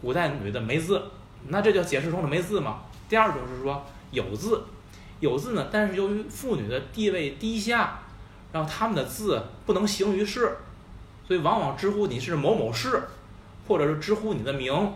[0.00, 1.02] 古代女的没字，
[1.48, 2.82] 那这就解释通了没字嘛。
[3.08, 4.62] 第二种是说有字，
[5.18, 7.98] 有字呢，但是由于妇女的地位低下，
[8.52, 10.58] 然后她们的字不能行于世，
[11.26, 13.02] 所以往往直呼你是某某氏，
[13.66, 14.92] 或者是直呼你的名，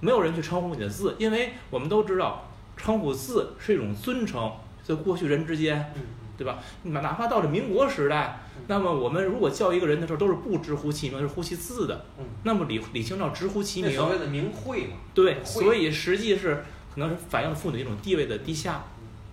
[0.00, 2.44] 没有人去称呼你的字，因为我们都知道
[2.76, 4.50] 称呼字是一种尊称，
[4.82, 5.94] 在过去人之间，
[6.36, 6.58] 对吧？
[6.82, 12.04] 哪哪怕到了民国时代，那么我们如果叫一个人的时候，都是不直呼其名，是呼其字的。
[12.18, 14.96] 嗯，那么李李清照直呼其名那所，谓的名讳嘛。
[15.14, 18.84] 对，所以实际是可能是反映了妇女一种地位的低下，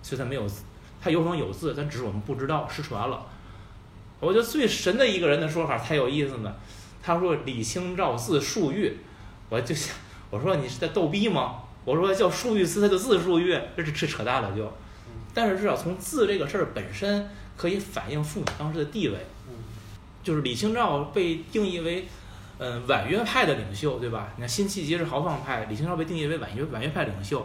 [0.02, 0.64] 所以她没有字，
[1.02, 3.26] 她有可能有字，但只是我们不知道，失传了。
[4.20, 6.54] 我觉得最神的一个人的说法才有意思呢，
[7.02, 8.98] 他说李清照字漱玉，
[9.50, 9.96] 我就想，
[10.30, 11.56] 我说你是在逗逼吗？
[11.84, 14.72] 我说叫漱玉词，他就字漱玉，这是这扯淡了就。
[15.34, 19.16] 但是至少从字这个事儿本身可以反映妇女当时的地位。
[19.48, 19.56] 嗯
[20.24, 22.08] 就是李清照被定义为，
[22.60, 24.32] 呃，婉约派的领袖，对吧？
[24.36, 27.44] 你看辛弃疾是豪放派，李清照被定义为婉约婉约派领袖，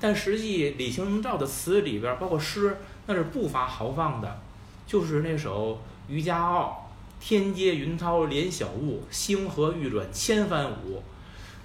[0.00, 4.40] 但实际李清照的词里边儿，包括诗，那是不乏豪放的，
[4.88, 5.74] 就是那首
[6.08, 6.90] 《渔家傲》
[7.24, 11.00] ：“天阶云涛连晓雾，星河欲转千帆舞。”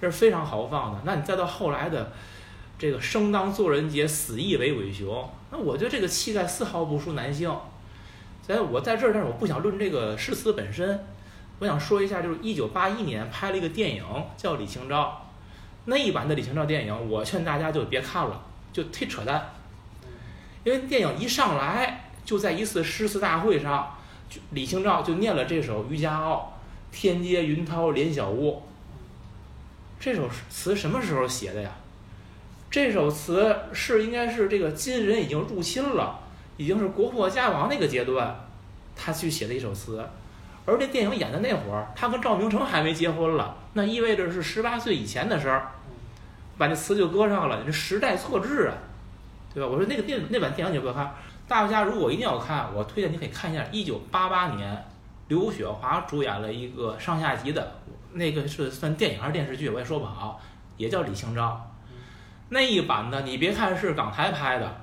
[0.00, 1.00] 这是非常豪放的。
[1.04, 2.12] 那你再到后来的
[2.78, 7.54] 这个“生当作人杰，死亦为鬼雄”，那我觉得这个气概丝毫不输男性。
[8.42, 11.04] 在我在这儿，但是我不想论这个诗词本身，
[11.60, 14.04] 我想说一下，就是一九八一年拍了一个电影
[14.36, 15.22] 叫《李清照》，
[15.84, 19.50] 那一版的李清照电影，我劝大家就别看了，就忒扯淡。
[20.64, 23.94] 因为电影一上来就在一次诗词大会上，
[24.30, 26.58] 就李清照就念了这首《渔家傲》
[26.90, 28.62] ：“天阶云涛连晓雾。”
[30.00, 31.70] 这首词什么时候写的呀？
[32.72, 36.18] 这首词是应该是这个金人已经入侵了。
[36.58, 38.38] 已经是国破家亡那个阶段，
[38.94, 40.06] 他去写的一首词，
[40.66, 45.72] 而这电影演的那会儿，他跟赵明诚还没结婚了，那意味着是十八岁以前的事儿，
[46.58, 48.74] 把那词就搁上了，这时代错置啊，
[49.52, 49.68] 对吧？
[49.68, 51.12] 我说那个电那版电影你不要看，
[51.48, 54.84] 大家如果一定要看，我推荐你可以看一下一九八八年
[55.28, 57.72] 刘雪华主演了一个上下集的，
[58.12, 60.38] 那个是算电影还是电视剧，我也说不好，
[60.76, 61.71] 也叫李清照，
[62.52, 64.80] 那一版呢，你别看是港台拍的。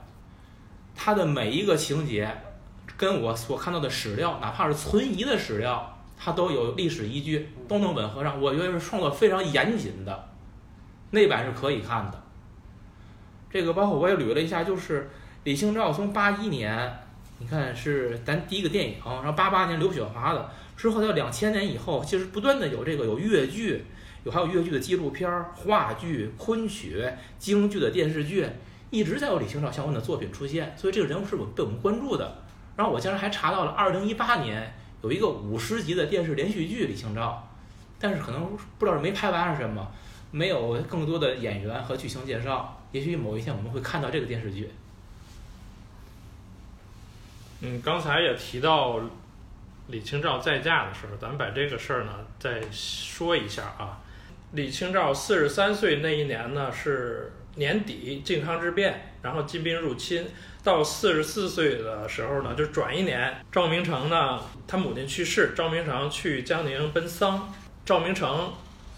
[0.96, 2.28] 它的每一个情节，
[2.98, 8.42] 跟我所看到的史料，哪怕是存疑的史料，它都有历史依据，都能吻合上。
[8.42, 10.30] 我觉得是创作非常严谨的，
[11.12, 12.20] 那版是可以看的。
[13.52, 15.08] 这个包括我也捋了一下，就是
[15.44, 16.92] 李清照从八一年，
[17.38, 23.86] 你看是咱第一个电影，然后八八年刘雪华的，之后到两千年以后，其实不断的有这个有越剧，
[24.30, 27.06] 还有越剧的纪录片、话剧、昆曲、
[27.38, 28.48] 京剧的电视剧，
[28.90, 32.44] 一直在有李清照相关的作品出现，所以这个人物是我被我们关注的。
[32.76, 37.48] 然后我竟然还查到了二零一八年有一个五十集的电视连续剧李清照，
[38.00, 39.92] 但是可能不知道是没拍完还是什么，
[40.32, 42.82] 没有更多的演员和剧情介绍。
[42.92, 44.70] 也许某一天我们会看到这个电视剧。
[47.62, 49.00] 嗯，刚才也提到
[49.88, 54.00] 李清照再嫁的时候，咱们把这个事儿呢再说一下啊。
[54.52, 60.26] 李清照四十三岁那一年呢是年底靖康之变，然后金兵入侵。
[60.62, 67.54] 到四十四岁的时候呢，就转一年，赵明诚呢，他母亲去世，赵明诚去江宁奔丧。
[67.86, 68.52] 赵明诚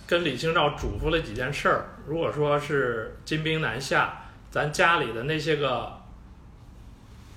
[0.07, 1.89] 跟李清照嘱咐了几件事儿。
[2.07, 6.01] 如果说是金兵南下，咱家里的那些个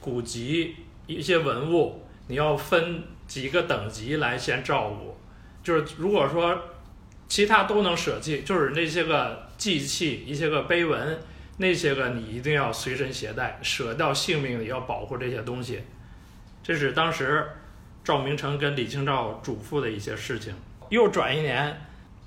[0.00, 5.16] 古籍、一些文物，你要分几个等级来先照顾。
[5.62, 6.58] 就是如果说
[7.28, 11.18] 其他都能舍弃，就是那些个祭器、一些个碑文。
[11.56, 15.84] 那些个你一定要随身携带，舍掉性命也要保护这些东西。
[16.64, 17.46] 这是当时
[18.02, 20.52] 赵明诚跟李清照嘱咐的一些事情。
[20.88, 21.80] 又转一年，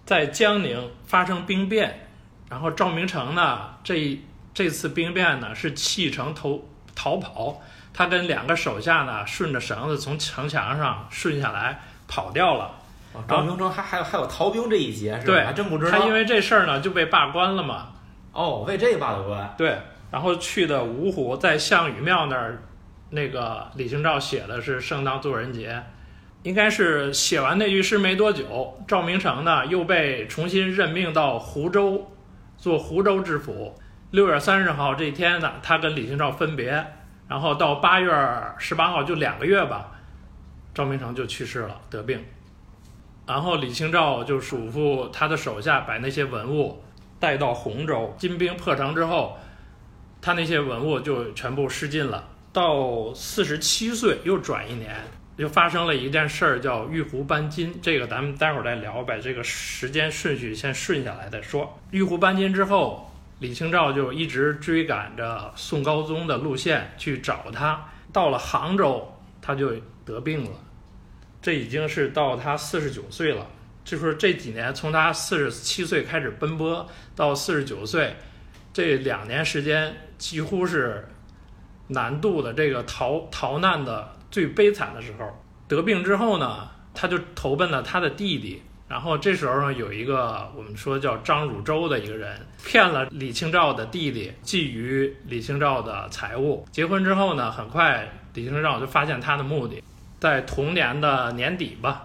[0.06, 2.08] 在江宁发生兵变，
[2.50, 4.18] 然后赵明诚呢，这
[4.54, 6.62] 这次兵变呢是弃城逃
[6.96, 7.62] 逃跑，
[7.94, 12.80] 他跟两个手下呢顺着绳子从城墙上顺下来跑掉了。
[13.28, 15.26] 赵明诚还还有还有逃兵这一节是吧？
[15.26, 15.92] 对，还真不知道。
[15.92, 17.90] 他因为这事儿呢就被罢官了嘛。
[18.34, 19.56] 哦，为这个罢的官。
[19.58, 19.78] 对，
[20.12, 22.62] 然后去的芜湖，在项羽庙那儿，
[23.10, 25.82] 那个李清照写的是“盛当作人节”，
[26.44, 32.12] 应该是写完那句诗没多久，赵明诚呢又被重新任命到湖州
[32.58, 33.74] 做湖州知府。
[34.12, 36.86] 六月三十号这天呢，他跟李清照分别，
[37.28, 38.10] 然后到八月
[38.58, 39.92] 十八号就两个月吧，
[40.74, 42.24] 赵明诚就去世了，得病。
[43.28, 46.82] 然后李清照就嘱咐他的手下把那些文物。
[47.20, 49.36] 带到洪州，金兵破城之后，
[50.22, 52.24] 他那些文物就全部失禁了。
[52.54, 54.96] 到四十七岁又转一年，
[55.38, 57.74] 又发生了一件事儿，叫玉壶搬金。
[57.82, 61.80] 这个咱们待会儿再聊，把这个时间顺序先顺下来再说。
[61.90, 67.84] 玉壶搬金之后，李清照就一直追赶着宋高宗的路线去找他。
[68.14, 69.12] 到了杭州，
[69.42, 69.72] 他就
[70.06, 70.52] 得病了。
[71.42, 73.48] 这已经是到他四十九岁了。
[73.86, 78.16] 就是这几年，从他四十七岁开始奔波到四十九岁，
[78.74, 81.08] 这两年时间几乎是
[81.88, 85.42] 难度的这个逃逃难的最悲惨的时候。
[85.70, 88.62] 得病之后呢，他就投奔了他的弟弟。
[88.90, 96.66] 然后这时候呢，有一个我们说叫张汝舟的一个人，骗了李清照的弟弟，觊觎李清照的财物。
[96.72, 99.84] 结婚之后呢，很快李清照就发现他的目的，
[100.20, 102.04] 在同年的年底吧。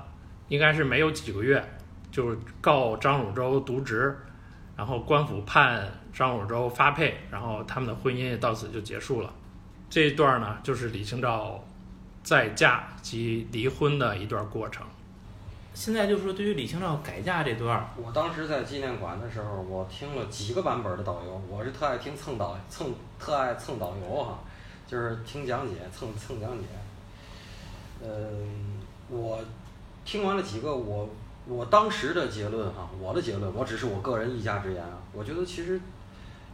[0.48, 1.64] 应该是没有几个月，
[2.11, 4.14] 就告张汝舟渎职，
[4.77, 9.33] 然后官府判张汝舟发配，然后他们的婚姻也到此就结束了。
[9.88, 11.64] 这一段呢，就是李清照
[12.22, 14.85] 再嫁及离婚的一段过程。
[15.72, 24.38] 现在就是说，对于李清照改嫁这段，我当时在纪念馆的时候，我听了几个版本的导游，我是特爱听蹭导蹭，特爱蹭导游哈，
[24.87, 26.64] 就是听讲解蹭蹭讲解。
[28.02, 28.08] 呃，
[29.08, 29.38] 我。
[30.04, 31.08] 听完了几个，我
[31.46, 34.98] 我当时的结论哈，我的结论，我只是我个人一家之言啊。
[35.12, 35.80] 我觉得其实，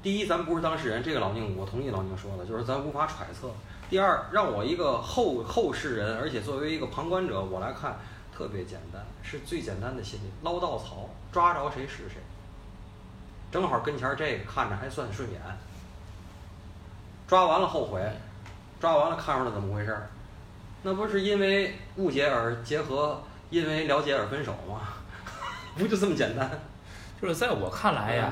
[0.02, 3.48] 第一，咱不是当事人，这个老宁我同意老宁说的，就是咱无法揣测。
[3.88, 7.96] 第二，让我一个后后世人，而且作为一个旁观者，我来看，
[8.37, 12.20] 特别简单，是最简单的心理，捞稻草，抓着谁是谁。
[13.50, 15.40] 正好跟前这个看着还算顺眼，
[17.26, 18.06] 抓完了后悔，
[18.78, 20.11] 抓完了看出来怎么回事儿，
[20.83, 23.23] 那不是因为误解而结合。
[23.51, 24.81] 因为了解而分手吗，
[25.75, 26.51] 不就这么简单？
[27.19, 28.31] 就是在我看来呀，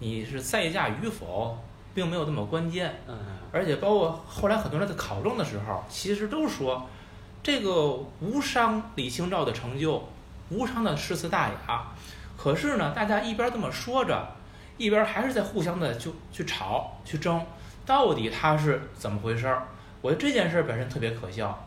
[0.00, 1.56] 你是再嫁与否，
[1.94, 2.92] 并没有那么关键。
[3.06, 3.16] 嗯。
[3.52, 6.84] 而且包括后来很多人在考证的时候，其实都说，
[7.44, 10.02] 这个无伤李清照的成就，
[10.50, 11.86] 无伤的诗词大雅。
[12.36, 14.32] 可是呢，大家一边这么说着，
[14.76, 17.40] 一边还是在互相的就去吵去争，
[17.86, 19.62] 到底他是怎么回事儿？
[20.02, 21.65] 我觉得这件事本身特别可笑。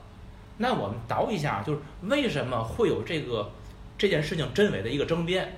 [0.62, 3.50] 那我们倒一下，就是为什么会有这个
[3.98, 5.58] 这件事情真伪的一个争辩？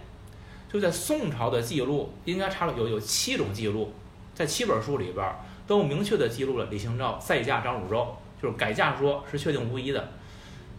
[0.72, 3.92] 就在宋朝的记录，应该查了有有七种记录，
[4.36, 5.36] 在七本书里边
[5.66, 10.08] 都明确的记录了李清照再嫁张汝舟，就是改嫁说是确定无疑的。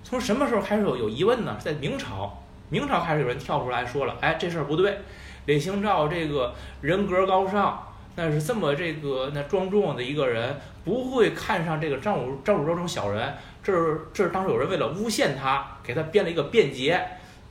[0.05, 1.57] 从什么时候开始有有疑问呢？
[1.59, 5.01] 在明朝，明朝开始有人跳出来说了，哎，这事儿不对，
[5.47, 13.35] 李清照这个人格高尚，那是这么这个那庄重的一个人，不会看上这个张汝张汝舟这种小人。
[13.63, 17.01] 这是这是当时有人为了诬陷他，给他编了一个辩解，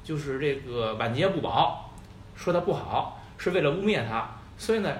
[0.03, 1.93] 就是这个晚节不保，
[2.35, 4.29] 说他不好，是为了污蔑他。
[4.57, 4.93] 所以呢，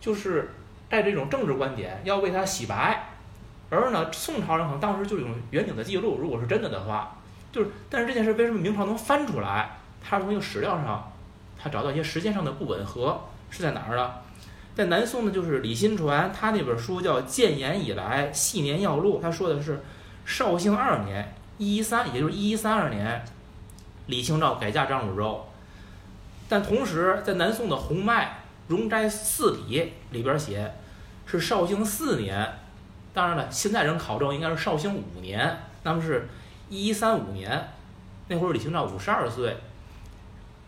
[0.00, 0.52] 就是
[0.88, 3.10] 带着这种政治观点，要为他洗白。
[3.68, 7.18] 而呢，宋朝人可能当时就有远景的记录，如果是真的的话，
[7.52, 9.76] 就是但是这件事为什么明朝能翻出来？
[10.02, 11.12] 他从一个史料上，
[11.58, 14.14] 他找到一些时间上的不吻合，是在哪儿呢？
[14.74, 19.82] 在南宋呢，就是李新传，他那本书叫《建炎以来系年要录》，他说的是。
[20.24, 23.24] 绍兴二年，一一三，也就是一一三二年，
[24.06, 25.46] 李清照改嫁张汝舟。
[26.48, 30.72] 但同时，在南宋的《洪迈容斋四笔》里边写，
[31.26, 32.46] 是绍兴四年。
[33.12, 36.28] 当然了，现在人考证应该是绍兴五年，那么是
[36.68, 37.68] 一一三五年。
[38.28, 39.56] 那会儿李清照五十二岁。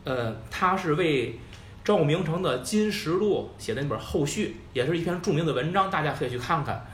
[0.05, 1.39] 呃，他是为
[1.83, 6.87] 赵明诚的《金石录》写的那本后续，也是一篇著名的文章，大家可以去看看。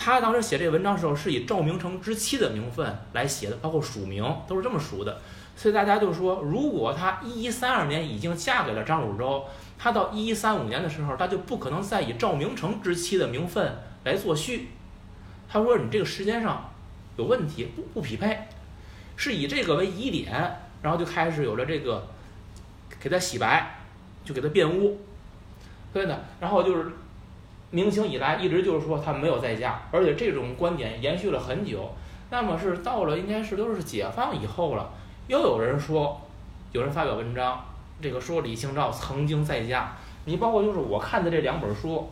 [0.00, 5.20] 他当时写这个文章的时候，是以赵明诚之妻的名分来写的，包括署名都是这么署的。
[5.56, 9.44] 所以大家就说，如果他一一三二年已经嫁给了张汝舟，
[9.76, 14.70] 他到一一三五年的时候，他就不可能再以赵明诚之妻的名分来作序。
[15.48, 16.70] 他说你这个时间上
[17.16, 18.46] 有问题，不不匹配，
[19.16, 22.06] 是以这个为疑点，然后就开始有了这个
[23.00, 23.80] 给他洗白，
[24.24, 25.00] 就给他辩污。
[25.92, 26.92] 所以呢，然后就是。
[27.70, 31.90] 明清以来一直就是说他没有再嫁，而且这种观点延续了很久。
[32.30, 34.90] 那么是到了应该是都是解放以后了，
[35.26, 36.20] 又有人说，
[36.72, 37.62] 有人发表文章，
[38.00, 39.96] 这个说李清照曾经再嫁。
[40.24, 42.10] 你包括就是我看的这两本书，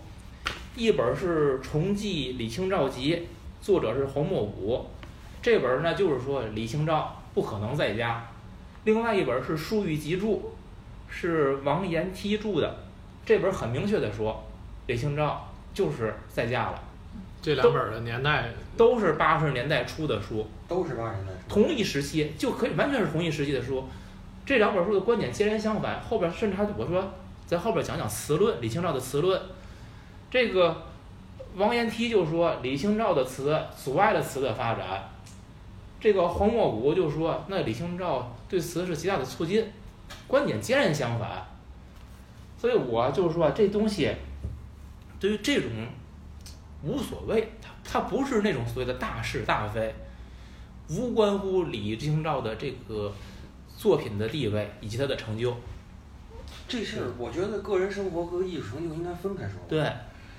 [0.75, 3.15] 一本是《重记李清照集》，
[3.61, 4.87] 作者是洪墨武，
[5.43, 8.27] 这本呢就是说李清照不可能在家。
[8.85, 10.37] 另外一本是《书玉集注》，
[11.13, 12.77] 是王延梯著的，
[13.25, 14.43] 这本很明确的说。
[14.87, 15.46] 李清照
[15.77, 16.83] 就是再嫁了，
[17.43, 18.49] 这两本的年代
[18.79, 23.85] 都是八十年代初的书，都是八十年代同一时期就可以完全是同一时期的书。
[24.47, 27.13] 这两本书的观点截然相反，后边甚至还我说
[27.45, 29.39] 在后边讲讲词论，李清照的词论。
[30.31, 30.85] 这个
[31.57, 35.11] 王延梯就说李清照的词阻碍了词的发展，
[36.01, 39.71] 这个黄墨谷就说那李清照对词是极大的促进，
[40.27, 41.47] 观点截然相反。
[42.57, 44.11] 所以我就是说这东西。
[45.27, 45.69] 对于这种
[46.85, 49.93] 无所谓，他他不是那种所谓的大是大非，
[50.89, 53.13] 无关乎李清照的这个
[53.77, 55.53] 作品的地位以及他的成就。
[56.69, 59.55] 这事儿我觉得个人生活和艺术成就应该分开说。
[59.69, 59.93] 对，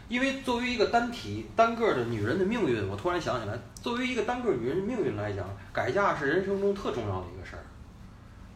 [0.08, 7.64] 因为作为一个单体单个的女人的命运，我突然想起来，作为一个单个女人的命运来讲，改嫁是人生中特重要的一个事儿。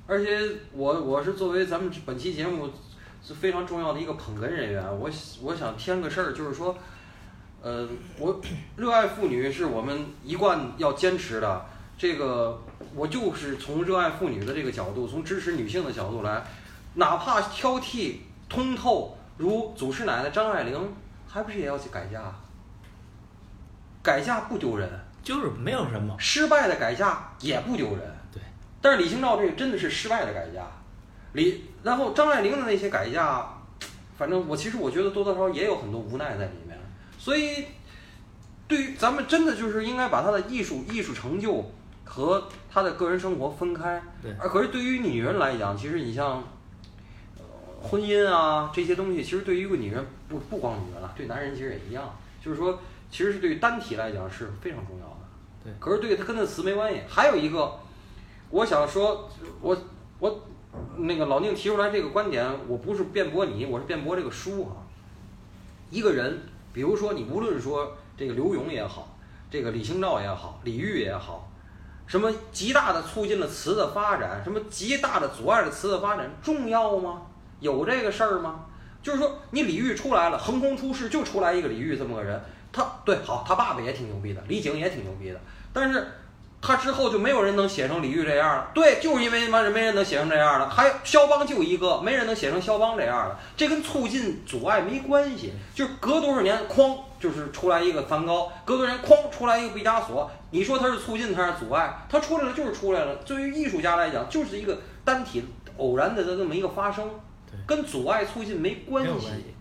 [0.07, 2.69] 而且我我是作为咱们本期节目。
[3.23, 5.09] 是非常重要的一个捧哏人员，我
[5.41, 6.75] 我想添个事儿，就是说，
[7.61, 8.41] 呃，我
[8.75, 11.65] 热爱妇女是我们一贯要坚持的。
[11.97, 12.59] 这个
[12.95, 16.43] 我就是从热爱妇女的这个角度，从支持女性的角度来，
[16.95, 18.15] 哪怕挑剔
[18.49, 20.93] 通透如祖师奶奶张爱玲，
[21.27, 22.33] 还不是也要去改嫁？
[24.01, 24.89] 改嫁不丢人，
[25.21, 27.99] 就是没有什么失败的改嫁也不丢人。
[28.33, 28.41] 对，
[28.81, 30.65] 但是李清照这个真的是失败的改嫁。
[31.33, 33.43] 李，然后张爱玲的那些改嫁，
[34.17, 36.77] 反正我其实我觉得多多少少也有很多无奈在里面，
[37.17, 37.65] 所以，
[38.67, 41.71] 对于咱们真的就是应该把她的艺术艺术成就
[42.03, 43.99] 和她的个人生活分开。
[44.21, 44.31] 对。
[44.39, 46.43] 而可是对于女人来讲，其实你像，
[47.81, 52.79] 婚姻啊这些东西，其实对于一个女人不不光女人了，对男人其实也一样，就是说，
[53.09, 55.17] 其实是对于单体来讲是非常重要的。
[55.63, 55.73] 对。
[55.79, 57.01] 可是对他跟那词没关系。
[57.09, 57.79] 还有一个，
[58.51, 59.27] 我想说，
[59.61, 59.75] 我
[60.19, 60.43] 我。
[60.97, 64.77] 那个老宁提出来这个观点，我不是辩驳你，我是辩驳这个书哈。
[65.89, 69.17] 一个人，比如说你无论说这个刘永也好，
[69.49, 71.51] 这个李清照也好，李煜也好，
[72.07, 77.23] 什么极大的促进了词的发展，什么极大的阻碍了词的发展，重要吗？
[77.59, 78.65] 有这个事儿吗？
[79.03, 82.41] 就是说你李煜出来了，横空出世就出来一个李煜这么个人，
[82.71, 85.41] 他对好，他爸爸也挺牛逼的，李璟也挺牛逼的，
[85.73, 86.07] 但是。
[86.61, 90.69] 他之后就没有人能写成李煜这样了，对，就是因为他妈人没人能写成这样了。
[90.69, 93.37] 还有肖邦就一个，没人能写成肖邦这样的。
[93.57, 100.29] 这跟促进阻碍没关系，就是隔多少年，哐，就是出来一个梵高；隔多少年，哐，出来一个毕加索。
[100.51, 102.05] 你说他是促进，他是阻碍？
[102.07, 103.15] 他出来了就是出来了。
[103.25, 105.43] 对于艺术家来讲，就是一个单体
[105.77, 107.09] 偶然的这么一个发生，
[107.65, 109.55] 跟阻碍促进没关系。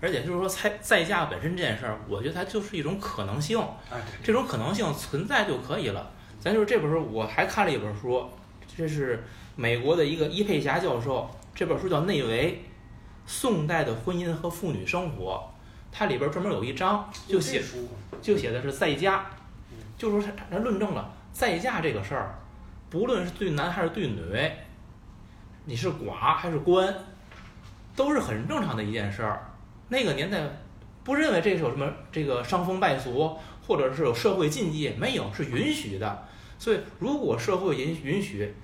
[0.00, 3.58] 而且就是说在再嫁本身这件事儿，我觉得它就是一种可能性，
[3.90, 6.10] 哎，这种可能性存在就可以了。
[6.46, 8.24] 咱就是这本书，我还看了一本书，
[8.76, 9.24] 这是
[9.56, 12.62] 美国的一个伊佩霞教授，这本书叫《内围：
[13.26, 15.52] 宋代的婚姻和妇女生活》，
[15.90, 17.88] 它里边专门有一章就写书
[18.22, 19.26] 就写的是在家
[19.72, 22.38] 嗯，就说他他论证了在家这个事儿，
[22.90, 24.22] 不论是对男还是对女，
[25.64, 26.94] 你是寡还是官，
[27.96, 29.50] 都是很正常的一件事儿。
[29.88, 30.40] 那个年代
[31.02, 33.36] 不认为这是有什么这个伤风败俗，
[33.66, 36.22] 或者是有社会禁忌，没有，是允许的。
[36.58, 38.54] 所以如果社会允允许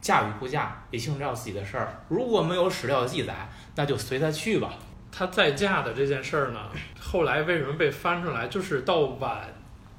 [0.00, 4.74] 嫁与不嫁，李清照自己的事儿，如果没有史料记载，那就随他去吧。
[5.12, 6.70] 她再嫁的这件事儿呢，
[7.00, 8.46] 后来为什么被翻出来？
[8.46, 9.48] 就是到晚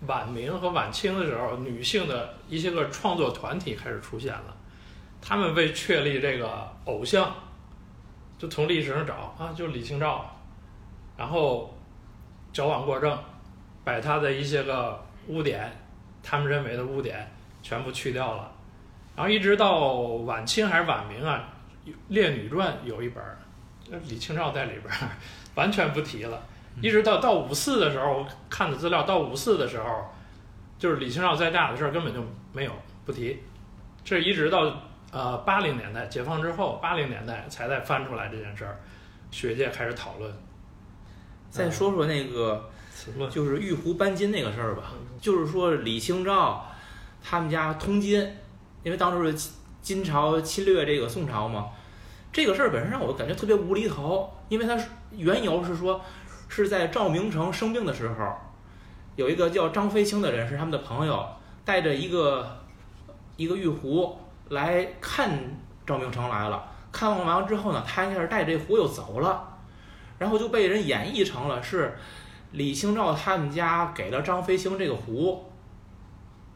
[0.07, 4.55] 晚明和晚清的时候，女性的一些个创作团体开始出现了，
[5.21, 7.35] 他们为确立这个偶像，
[8.39, 10.33] 就从历史上找啊，就李清照，
[11.17, 11.77] 然后
[12.53, 13.15] 矫枉过正，
[13.83, 15.71] 把他的一些个污点，
[16.23, 17.29] 他们认为的污点
[17.61, 18.51] 全部去掉了，
[19.15, 19.89] 然后一直到
[20.25, 21.47] 晚清还是晚明啊，
[22.07, 23.23] 《列女传》有一本
[24.07, 25.09] 李清照在里边儿，
[25.55, 26.41] 完全不提了。
[26.81, 30.05] 一直到到五四的时候，我看的资料，到五四的时候，
[30.79, 32.71] 就是李清照再嫁的事儿根本就没有
[33.05, 33.37] 不提，
[34.03, 34.81] 这一直到
[35.11, 38.79] 呃八零年代解放之后，八零年代才再翻出来这件事儿，
[39.29, 40.33] 学界开始讨论。
[41.49, 42.69] 再说说那个
[43.29, 46.65] 就是玉壶搬金那个事儿吧，就是说李清照
[47.23, 48.19] 他们家通金，
[48.83, 49.49] 因为当时是
[49.81, 51.69] 金朝侵略这个宋朝嘛，
[52.31, 54.77] 这个事儿本身让我感觉特别无厘头，因为它
[55.11, 56.01] 缘由是说
[56.47, 58.33] 是在赵明诚生病的时候，
[59.15, 61.25] 有一个叫张飞清的人是他们的朋友，
[61.63, 62.59] 带着一个
[63.37, 64.17] 一个玉壶
[64.49, 65.31] 来看
[65.85, 69.57] 赵明诚来了，看望完之后呢，他一下带着这壶又走了，
[70.17, 71.97] 然后就被人演绎成了是。
[72.53, 75.49] 李清照他们家给了张飞清这个壶，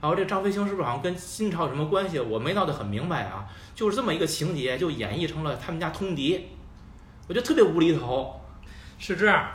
[0.05, 2.19] 然后这张飞星是不是好像跟金朝有什么关系？
[2.19, 3.43] 我没闹得很明白啊，
[3.73, 6.45] 就是这么一个情节，就演绎成了他们家通敌，
[7.27, 8.39] 我觉得特别无厘头。
[8.99, 9.49] 是这样，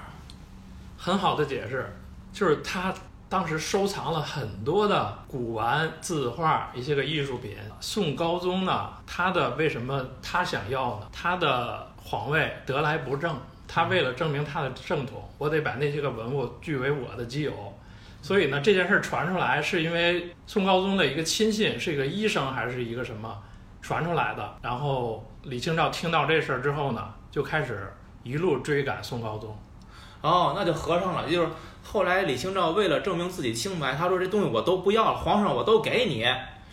[0.99, 1.97] 很好的解释，
[2.33, 2.93] 就是他
[3.29, 7.57] 当时收藏了很多的古玩、字画一些个艺术品。
[7.79, 11.07] 宋高宗呢，他的为什么他想要呢？
[11.13, 13.39] 他的皇位得来不正，
[13.69, 17.53] 他为了证明他的正统，我得把那些个文物据为我的己有。
[18.23, 23.37] 所以呢，这件事儿传出来，是因为宋高宗的一个亲信是一个医生还是一个什么
[23.81, 24.57] 传出来的。
[24.63, 27.93] 然后李清照听到这事儿之后呢，就开始
[28.23, 29.57] 一路追赶宋高宗。
[30.21, 31.49] 哦，那就合上了，就是
[31.83, 36.27] 后来李清照为了证明自己清白，他说这东西我都不要了，皇上我都给你。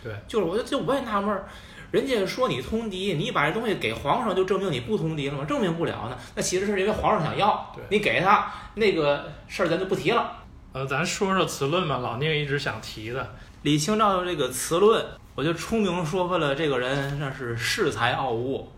[0.04, 1.48] 对，就是我就就我也纳闷儿，
[1.90, 5.46] 人家说你通敌，你把这东西给皇上，就证明你不通敌了吗？
[5.46, 6.18] 证明不了呢。
[6.34, 10.30] 那其实是因为皇上想要对，你给他那个事儿咱就不提了。
[10.72, 13.34] 呃，咱说说词论吧，老聂一直想提的。
[13.62, 15.04] 李清照的这个词论，
[15.34, 18.70] 我就出名说出了这个人那是恃才傲物，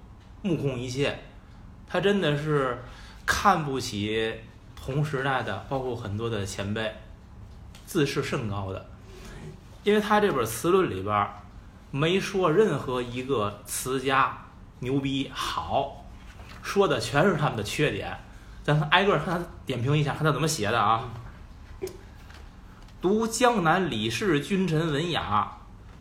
[0.42, 1.18] 目空一切。
[1.88, 2.78] 他真的是
[3.26, 4.32] 看不起
[4.76, 6.94] 同时代的，包括很多的前辈，
[7.84, 8.86] 自视甚高的。
[9.82, 11.26] 因为他这本词论里边
[11.90, 14.38] 没说任何一个词家
[14.78, 16.04] 牛逼好，
[16.62, 18.16] 说的全是他们的缺点。
[18.62, 21.02] 咱挨个看他点评一下，看他怎么写的啊。
[23.00, 25.50] 读江南李氏君臣文雅，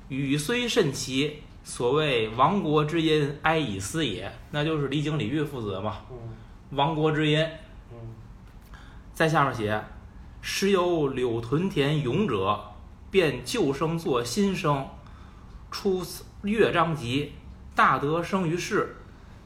[0.09, 4.29] 语虽甚奇，所谓亡国之音，哀以思也。
[4.51, 6.17] 那就是李景、李煜父子嘛，嗯
[6.71, 7.39] 亡国之音。
[7.93, 7.97] 嗯
[9.13, 9.81] 在下面写：
[10.41, 12.59] 时有柳屯田勇者，
[13.09, 14.85] 变旧声作新声，
[15.71, 16.05] 出
[16.41, 17.31] 乐章集，
[17.73, 18.97] 大德生于世，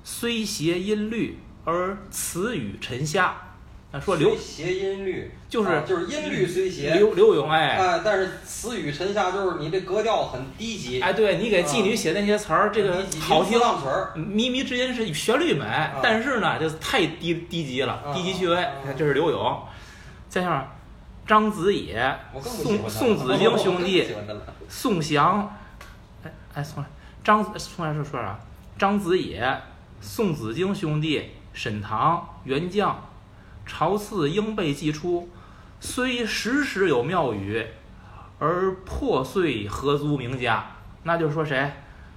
[0.03, 3.52] 虽谐音律，而词语沉下。
[3.95, 7.77] 那说刘谐音律就是啊就是音律虽谐，刘刘永哎。
[7.77, 15.63] 哎，但是词语沉下，就是你这格调很低级，哎，对你给妓女写那些词儿，这个好听吟，浪曲儿，靡靡之音是旋律美，
[16.01, 18.71] 但是呢，就太低低级了，啊低级趣味啊。
[18.97, 19.61] 这是刘永，
[20.27, 20.67] 再下面
[21.27, 24.07] 张子野、宋宋子英兄弟
[24.67, 25.55] 宋祥，
[26.23, 26.89] 哎哎，重来，
[27.23, 28.39] 张宋来是说啥？
[28.75, 29.55] 张子野、
[30.01, 32.91] 宋子京兄弟、沈唐、元绛、
[33.65, 35.29] 朝次应被祭出，
[35.79, 37.65] 虽时时有妙语，
[38.39, 40.65] 而破碎何足名家？
[41.03, 41.71] 那就是说谁？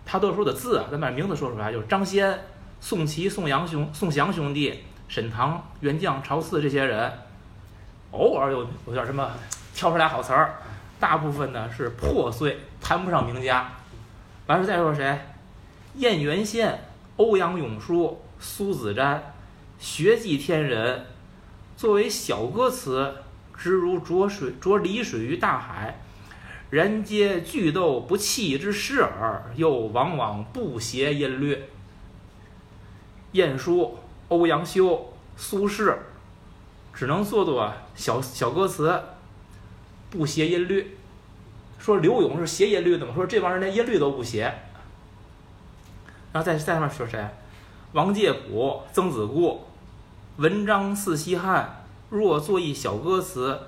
[0.05, 2.39] 他都说的字，咱把名字说出来，就是张先、
[2.81, 7.13] 宋祁、宋阳兄、宋祥兄弟、沈唐、元绛、朝次这些人，
[8.13, 9.31] 偶尔有有点什么
[9.75, 10.55] 挑出来好词儿，
[11.01, 13.73] 大部分呢是破碎，谈不上名家。
[14.47, 15.19] 完事再说谁？
[15.97, 16.79] 燕元宪、
[17.17, 19.19] 欧阳永叔、苏子瞻，
[19.79, 21.05] 学记天人，
[21.77, 23.15] 作为小歌词，
[23.55, 26.01] 直如浊水浊离水于大海，
[26.71, 31.65] 人皆俱斗不弃之失耳，又往往不谐音律。
[33.33, 33.99] 晏殊、
[34.29, 35.95] 欧阳修、苏轼，
[36.95, 38.99] 只能做做小小歌词，
[40.09, 40.97] 不谐音律。
[41.79, 43.15] 说刘永是谐音律的嘛？
[43.15, 44.45] 说这帮人连音律都不谐。
[46.33, 47.23] 然后再再上面说谁？
[47.93, 49.63] 王介甫、曾子固，
[50.37, 53.59] 文章似西汉，若作一小歌词，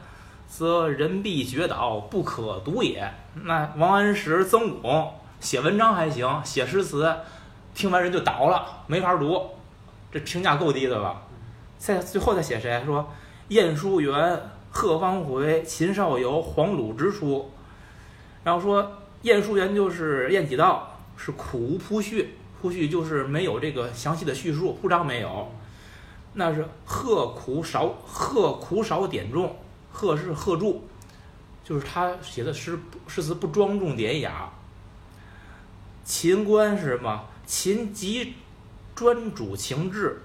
[0.47, 3.11] 则人必绝倒，不可读也。
[3.45, 5.11] 那王安石、曾巩
[5.41, 7.11] 写文章还行，写诗词，
[7.75, 9.43] 听完人就倒了，没法读。
[10.13, 11.23] 这评价够低的吧？
[11.79, 12.83] 再最后再写谁？
[12.85, 13.11] 说
[13.49, 14.39] 晏殊元、
[14.71, 17.51] 贺方回、秦少游、黄鲁之书。
[18.45, 18.93] 然后说
[19.23, 25.51] 晏殊元就是晏几道，是苦无铺叙，铺叙就是没有这个详细的叙述，铺章没有。
[26.35, 29.57] 那是贺苦少，贺苦少点重，
[29.91, 30.85] 贺是贺铸，
[31.65, 34.51] 就是他写的诗诗词不庄重典雅。
[36.05, 37.25] 秦观是什么？
[37.45, 38.35] 秦极
[38.95, 40.23] 专主情志，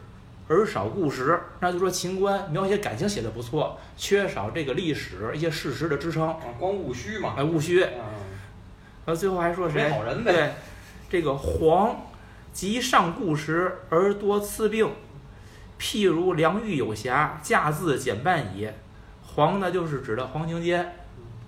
[0.47, 1.39] 而少故实。
[1.60, 6.28] 那就说秦观描写感情写的不错，缺少这个历史一些事实的支撑。
[6.28, 7.34] 啊，光务虚嘛。
[7.38, 7.82] 哎，务虚。
[7.82, 8.06] 啊，
[9.06, 9.89] 然后最后还说谁？
[9.89, 10.32] 好人呗。
[10.32, 10.54] 对，
[11.10, 11.95] 这个黄
[12.54, 14.89] 极上故时而多次病，
[15.84, 18.70] 譬如梁玉有瑕，价字减半矣。
[19.36, 20.96] 黄呢，就是指的黄庭坚，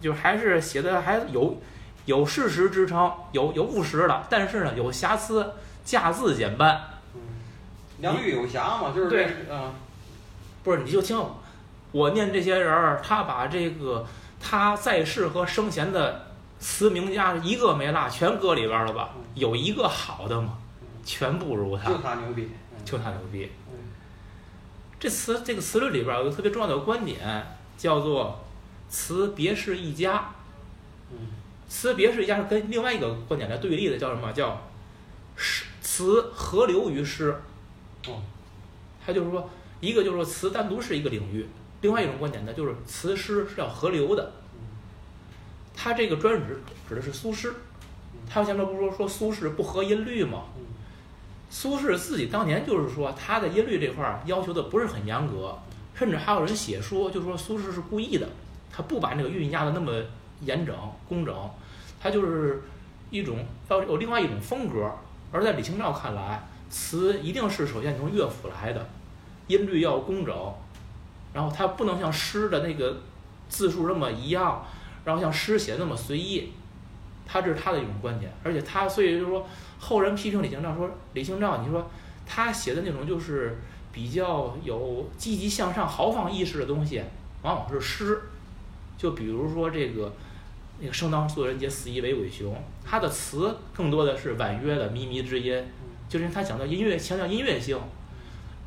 [0.02, 1.58] 就还是写的还有
[2.04, 5.54] 有事实支撑，有有务实的，但是呢有瑕疵，
[5.86, 6.82] 价字减半。
[7.14, 7.22] 嗯，
[8.00, 9.72] 梁玉有瑕嘛，就是对这啊，
[10.66, 11.18] 不是，你就听
[11.94, 14.06] 我念这些人儿，他把这个
[14.42, 16.26] 他在世和生前的
[16.60, 19.12] 词名家一个没落，全搁里边儿了吧？
[19.36, 20.58] 有一个好的吗？
[21.06, 22.50] 全不如他就，他牛逼。
[22.52, 23.52] 嗯就他牛逼。
[25.06, 27.46] 嗯这词这个词论里边儿有个特别重要的观点，
[27.78, 28.44] 叫做
[28.90, 30.34] “词别是一家”。
[31.14, 31.18] 嗯
[31.70, 34.32] 词别是一家是跟另外一个观点来对立的，叫什么？
[34.34, 34.60] 叫
[35.36, 37.40] 诗词合流于诗。
[38.08, 38.20] 哦，
[39.06, 39.48] 他就是说，
[39.80, 41.46] 一个就是说词单独是一个领域，
[41.82, 44.32] 另外一种观点呢，就是词诗是要合流的。
[45.76, 47.52] 他这个专指指的是苏轼，
[48.28, 50.46] 他前面不是说说苏轼不合音律吗？
[50.58, 50.66] 嗯
[51.58, 55.58] 苏轼自己当年就是说他的音律这块儿要求的不是很严格，
[55.94, 58.28] 甚至还有人写说，就说苏轼是故意的，
[58.70, 59.94] 他不把那个韵压的那么
[60.42, 60.76] 严整
[61.08, 61.34] 工整，
[61.98, 62.62] 他就是
[63.10, 63.38] 一种
[63.70, 64.92] 要有另外一种风格。
[65.32, 68.86] 而在李清照看来，词一定是首先从乐府来的，
[69.48, 70.36] 音律要工整，
[71.34, 72.98] 然后它不能像诗的那个
[73.48, 74.66] 字数那么一样，
[75.06, 76.52] 然后像诗写的那么随意，
[77.26, 79.48] 他这是他的一种观点，而且他所以就是说，
[79.80, 81.90] 后人批评李清照说，李清照你说
[82.26, 83.58] 他写的那种就是
[83.92, 87.02] 比较有积极向上、豪放意识的东西，
[87.44, 88.22] 往往是诗，
[88.98, 90.12] 就比如说这个
[90.80, 95.64] 那个“生当作人杰，死亦为鬼雄”，他的词更多的是婉约的靡靡之音，
[96.10, 97.80] 就是他讲到音乐，强调音乐性，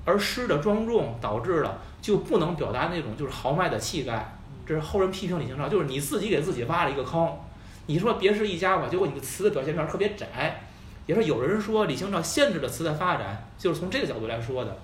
[0.05, 4.35] 而诗的庄重导致了就不能表达那种就是豪迈的气概。
[4.65, 7.31] 这是后人批评李清照，就是你自己给自己挖了一个坑。
[7.87, 10.63] 你说别是一家吧，结果你的词的表现面特别窄。
[11.09, 14.77] 也是有人说李清照限制了词的发展，就是从这个角度来说的。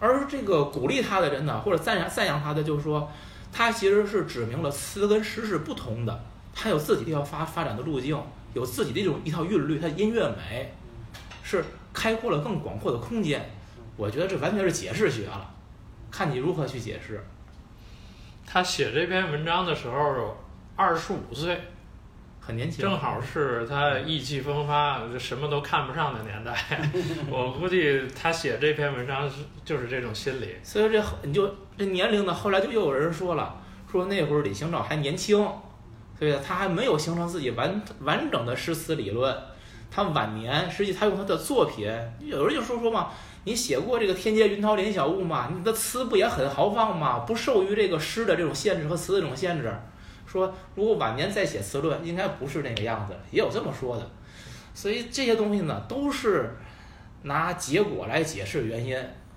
[0.00, 3.08] 而这个鼓励他的人呢，或者赞扬赞扬他的，就是说
[3.52, 8.20] 他其实是指明了词跟诗是不同的，他有自己的一条发发展的路径，
[8.54, 10.74] 有自己的一种一套韵律，他的音乐美
[11.44, 13.48] 是开阔了更广阔的空间。
[13.96, 15.48] 我觉得这完全是解释学了，
[16.10, 17.24] 看你如何去解释。
[18.44, 20.36] 他写这篇文章的时候
[20.74, 21.60] 二十五岁，
[22.44, 26.52] 很年轻，正好是他意气风发、什么都看不上的年代。
[27.30, 30.56] 我估计他写这篇文章是就是这种心理。
[30.64, 33.54] 所以这你就这年龄呢，后来就又有人说了，
[33.90, 35.38] 说那会儿李清照还年轻，
[36.18, 39.32] 所以他还没有形成自己完完整的诗词理论。
[39.88, 41.86] 他晚年实际他用他的作品，
[42.18, 43.10] 有人就说说嘛，
[43.44, 47.20] 你写过这个“天阶云涛连小雾”嘛，你的词不也很豪放吗？
[47.20, 49.72] 不受于这个诗的这种限制和词的这种限制。
[50.32, 54.10] 说如果晚年再写词论，应该不是那个样子，也有这么说的。
[54.72, 56.50] 所以这些东西呢，都是
[57.24, 58.96] 拿结果来解释原因。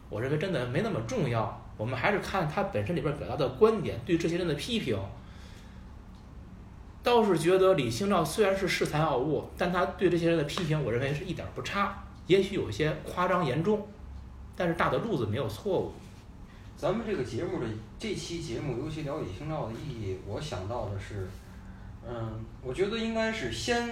[0.10, 4.98] 我认为真的没那么重要，我们还是看他本身里边表达的观点，对这些人的批评。
[7.04, 13.86] 倒是觉得李清照虽然是恃才傲物，但他对这些人的批评，我认为是一点不差，也许有些夸张严重，
[14.56, 15.92] 但是大的路子没有错误。
[16.78, 17.66] 咱们这个节目的
[17.98, 21.26] 这期节目，尤其聊李清照的意义，我想到的是，
[22.06, 23.90] 嗯，我觉得应该是先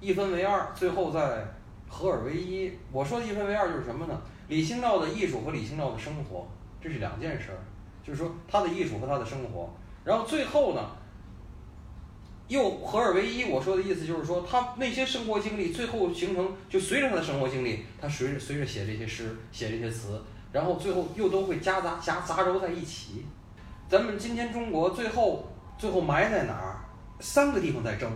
[0.00, 1.44] 一分为二，最后再
[1.88, 2.72] 合二为一。
[2.92, 4.22] 我说的一分为二就是什么呢？
[4.48, 6.46] 李清照的艺术和李清照的生活，
[6.80, 7.58] 这是两件事儿。
[8.04, 9.72] 就是说他的艺术和他的生活，
[10.04, 10.90] 然后最后呢，
[12.46, 13.44] 又合二为一。
[13.44, 20.20] 我说的意思就是说，他那些生活经历最后形成，就随着他的生活经历，他随着随着写这些诗，写这些词，
[20.52, 23.26] 然后最后又都会夹杂夹杂糅在一起。
[23.88, 25.44] 咱们今天中国最后
[25.76, 26.76] 最后埋在哪儿？
[27.20, 28.10] 三个地方在争，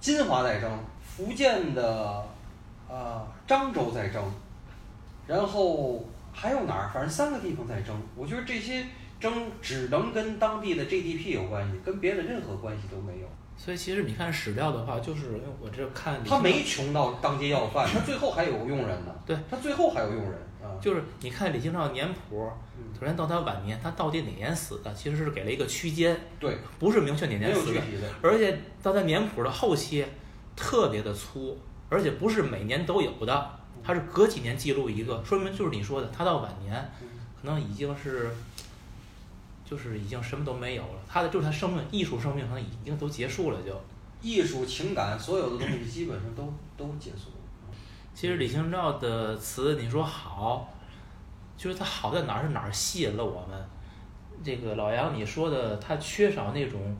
[0.00, 0.70] 金华在争，
[1.04, 2.24] 福建的
[2.88, 4.22] 呃漳州在争，
[5.26, 6.90] 然后还有哪儿？
[6.92, 7.94] 反正三个地方在争。
[8.16, 8.84] 我觉得这些
[9.20, 13.26] 争只能跟当地的 GDP 有关系，跟别的任何关系都没有。
[13.56, 19.14] 所以其实你看史料的话，就是因为我这看他没穷到当街要饭，他最后还有佣人呢。
[19.24, 20.49] 对，他最后还有佣人啊。
[20.80, 27.74] 就是你看李清照年谱，嗯首先到他晚年，他到底哪年死的，其实是给了一个区间，对，不是明确哪年死的。
[27.74, 28.08] 的。
[28.22, 30.04] 而且到他年谱的后期，
[30.56, 31.58] 特别的粗，
[31.88, 33.50] 而且不是每年都有的，
[33.82, 37.08] 他是隔几年记录一个，说明就是你说的，他到晚年嗯
[37.40, 38.30] 可能已经是，
[39.64, 43.78] 就是已经什么都没有了，他的就是他生命艺术生命可能已经都结束了就。
[44.22, 47.39] 艺术、情感，所有的东西基本上都都结束了。
[48.14, 50.68] 其实李清照的词，你说好，
[51.56, 53.58] 就是它好在哪儿是哪儿吸引了我们。
[54.42, 56.96] 这个老杨你说的，他缺少那种，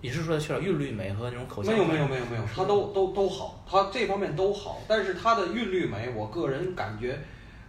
[0.00, 7.18] 你是说缺少韵律美和那种口腔没有没有没有没有，他都都都好，他这方面都好，但是他的韵律美，我个人感觉，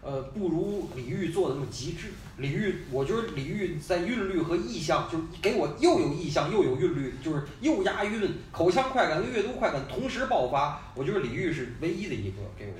[0.04, 2.10] 呃，不如李煜做的那么极致。
[2.38, 10.82] 李煜，我觉得李煜在韵律和意象，就是给我又有意象又有韵律，就是又押韵，口腔快感跟阅读快感同时爆发。
[10.94, 12.74] 我觉得李煜是唯一的一个给我。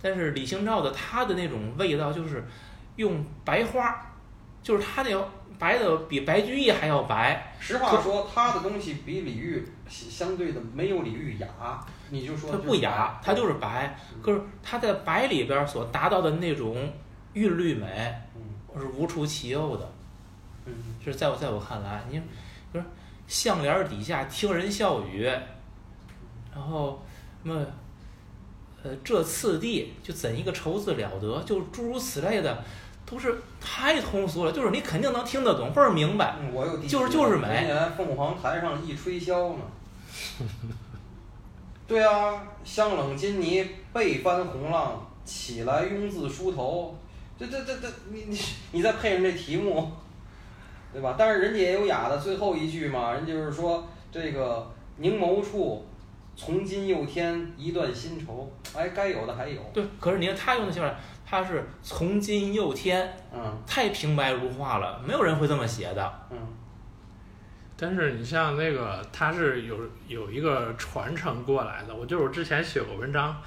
[0.00, 2.42] 但是李清照的他的那种味道，就是
[2.96, 4.14] 用白花，
[4.62, 5.28] 就是他那个
[5.58, 11.84] 白的比白居易还要白，实话说，他的东西比李煜相对的没有李煜雅。
[12.10, 13.98] 你就说它不雅，它就是白。
[14.22, 16.76] 可是它在白里边所达到的那种
[17.32, 19.90] 韵律美，嗯是无出其右的。
[20.66, 22.82] 嗯是在我在我看来，你比如
[23.26, 25.24] 项帘儿底下听人笑语，
[26.52, 27.02] 然后
[27.42, 27.64] 什么
[28.82, 32.62] 呃这次第就怎一个愁字了得，就诸如此类的，
[33.06, 36.36] 都是太通俗了，就是你肯定能听得懂，倍儿明白。
[36.40, 39.62] 嗯，我有就是就是美凤凰台上一吹箫呢。
[41.90, 46.96] 对啊，香冷金泥背翻红浪，起来拥字梳头。
[47.36, 48.38] 这这这这，你你
[48.70, 49.90] 你再配上这题目，
[50.92, 51.16] 对吧？
[51.18, 55.84] 但是人家也有雅的最后一句嘛，人就是说这个凝眸处，
[56.36, 58.48] 从今又添一段新愁。
[58.72, 59.60] 哎，该有的还有。
[59.74, 60.94] 对，可是你看他用的写法，
[61.26, 66.12] 他是从今又添，嗯太平白如画了，没有人会这么写的。
[66.30, 66.38] 嗯
[67.82, 71.94] 但是你像那个，它是有有一个传承过来的。
[71.94, 73.40] 我就是我之前写过文章，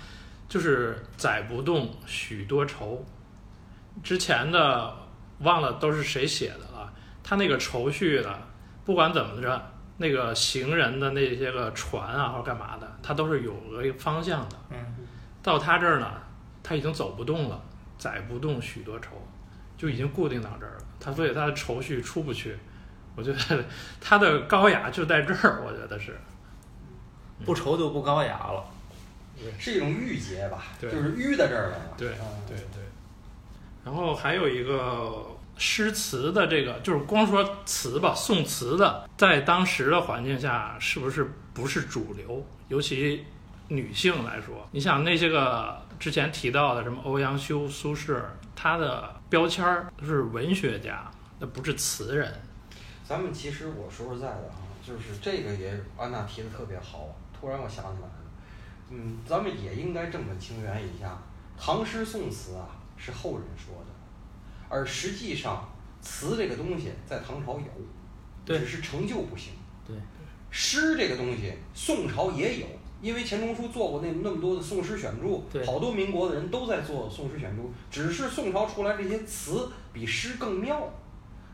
[0.49, 3.05] 就是载不动许多愁。
[4.01, 4.91] 之前的
[5.41, 6.91] 忘了都是谁写的了。
[7.23, 8.35] 他那个愁绪呢，
[8.83, 14.55] 不管怎么着，那个行人的那些个船啊或者干嘛的，他都是有个方向的。
[14.71, 14.77] 嗯，
[15.43, 16.11] 到他这儿呢，
[16.63, 17.61] 他已经走不动了，
[17.99, 19.11] 载不动许多愁，
[19.77, 20.83] 就已经固定到这儿了。
[20.99, 22.57] 他所以他的愁绪出不去。
[23.15, 23.63] 我觉得
[24.01, 26.19] 他的高雅就在这儿，我觉得是。
[27.45, 28.63] 不愁就不高雅了。
[29.59, 31.77] 是一种郁结吧，对就是郁在这儿了。
[31.97, 32.81] 对嗯对对。
[33.83, 35.25] 然后还有一个
[35.57, 42.45] 诗词的这个，就是光说词吧，宋词的，在当时的环境下，是不是不是主流？
[42.69, 43.25] 尤其
[43.67, 48.17] 女性来说，你想那些个之前提到的什么欧阳修、苏轼，
[48.55, 52.33] 他的标签儿是文学家，那不是词人。
[53.05, 58.13] 咱们其实我说实在的啊，就是这个也安娜提的特别好，突然我想起来了，
[58.89, 61.21] 嗯，咱们也应该正本清源一下，
[61.57, 63.91] 唐诗宋词啊是后人说的，
[64.69, 65.69] 而实际上
[66.01, 67.65] 词这个东西在唐朝有，
[68.45, 69.51] 只是成就不行。
[69.85, 69.95] 对，
[70.49, 72.67] 诗这个东西宋朝也有，
[73.01, 80.89] 因为钱钟书做过那那么多的宋诗选注，好多民国的人都在做宋诗选注，只是宋朝出来这些词比诗更妙。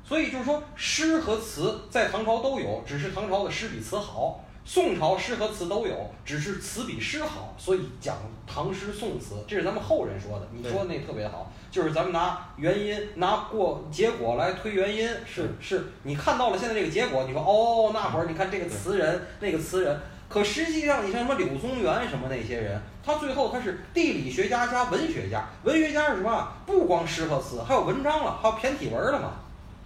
[0.04, 5.95] 所以就是说，诗和词在唐朝都有，只是唐朝的诗比词好；宋朝诗和词都有，
[6.26, 7.54] 只是词比诗好。
[7.58, 10.47] 所以讲唐诗宋词，这是咱们后人说的。
[10.52, 20.00] 你说的那特别好，就是咱们拿原因、拿过结果来推原因，是是，你看到了现在这个结果，你说哦，那会儿你看这个词人，那个词人。
[20.28, 25.43] 可实际上，你像什么柳宗元什么那些人，他最后他是地理学家加文学家。
[25.64, 26.47] 文学家是什么？
[26.68, 29.32] 不光诗和词，还有文章了，还有骈体文了嘛。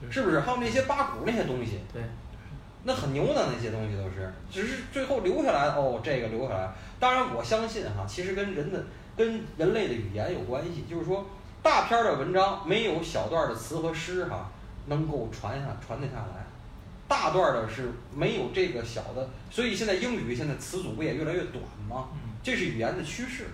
[0.07, 0.39] 对是不是？
[0.39, 2.01] 还有那些八股那些东西，对，
[2.83, 6.69] 那很牛的那些东西都是，只是最后留下来哦，这个留下来。
[6.99, 8.83] 当然，我相信哈，其实跟人的
[9.15, 11.25] 跟人类的语言有关系，就是说，
[11.61, 14.49] 大篇儿的文章没有小段儿的词和诗哈
[14.87, 16.45] 能够传下传得下来，
[17.07, 22.09] 大段儿的是没有这个小的，所以现在英语现在词组不也越来越短吗？
[22.13, 23.45] 嗯这是语言的趋势，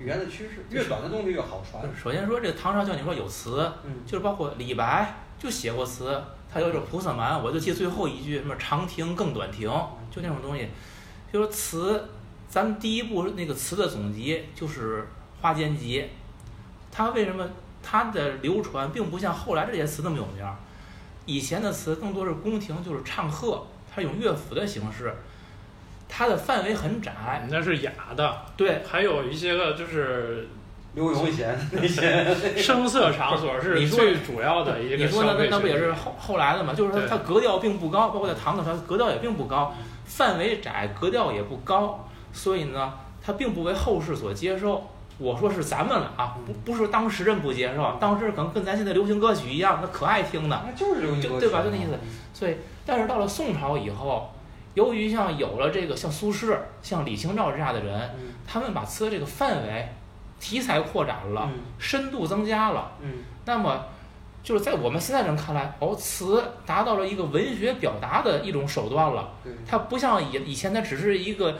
[0.00, 1.84] 语言的趋势，越短的东西越好传。
[1.96, 6.20] 首先说这个唐朝，像你说有词，嗯就是包括李白就写过词，
[6.52, 9.70] 他有这菩萨蛮，我就记最后一句什么长亭更短亭，
[10.10, 10.68] 就那种东西。
[11.32, 12.08] 就说词，
[12.48, 15.02] 咱们第一部那个词的总集就是
[15.40, 16.00] 《花间集》，
[16.90, 17.48] 它为什么
[17.82, 20.56] 它的流传并不像后来这些词那么有名儿？
[21.26, 25.14] 以前的词更多是宫廷就是唱和，它用乐府的形式，
[26.08, 27.46] 它的范围很窄。
[27.50, 30.48] 那是雅的，对，还有一些个就是
[30.98, 36.74] 刘永贤那些， 声色场所是你最主要的一个你说那那那不也是后后来的嘛？
[36.74, 39.74] 就是说对它格调并不高，包括在唐的时候，它格调也并不高，
[40.04, 42.92] 范围窄，格调也不高，所以呢，
[43.22, 44.88] 它并不为后世所接受。
[45.18, 50.62] 我说是咱们了啊，不不是当时人不接受，当时可能跟咱现在流行歌曲一样，那可爱听的。
[50.64, 51.90] 那就是流行歌曲，就对吧就那意思。
[52.32, 52.54] 所以，
[52.86, 54.32] 但是到了宋朝以后，
[54.74, 59.88] 由于像有了这个像苏轼、像李清照这样的人，嗯他们把词的这个范围、
[60.40, 62.92] 题材扩展了，嗯深度增加了。
[63.00, 63.86] 嗯那么，
[64.42, 69.30] 就是在我们现在人看来，哦，词达到了一个文学表达的一种手段了。
[69.44, 71.58] 嗯，它不像以以前，它只是一个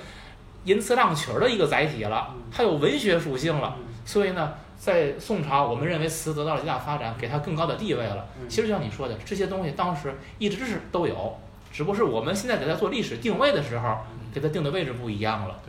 [0.64, 3.74] 吟词浪曲儿的一个载体了嗯，它有文学属性了。
[3.78, 8.26] 嗯所以呢，在宋朝，我们认为词得到了极大发展，给它更高的地位了。
[8.40, 11.38] 嗯其实就像你说的，这些东西当时一直是都有，
[11.70, 13.98] 只不过是我们现在给它做历史定位的时候，
[14.32, 15.60] 给它定的位置不一样了。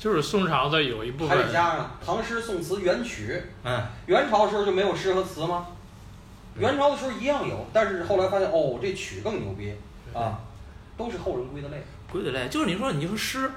[0.00, 3.42] 就是宋朝的有一部分还得加上唐诗宋词元曲。
[3.62, 5.66] 嗯，元朝的时候就没有诗和词吗？
[6.56, 9.74] 元朝的时候一样有，但是后来发现哦，这曲更牛逼
[10.14, 10.40] 啊，
[10.96, 11.84] 都是后人归的类。
[12.10, 13.50] 归的类就是你说，你说诗，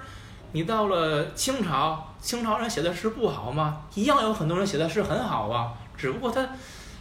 [0.51, 3.83] 你到了清朝，清朝人写的诗不好吗？
[3.95, 6.45] 一样有很多人写的诗很好啊，只不过他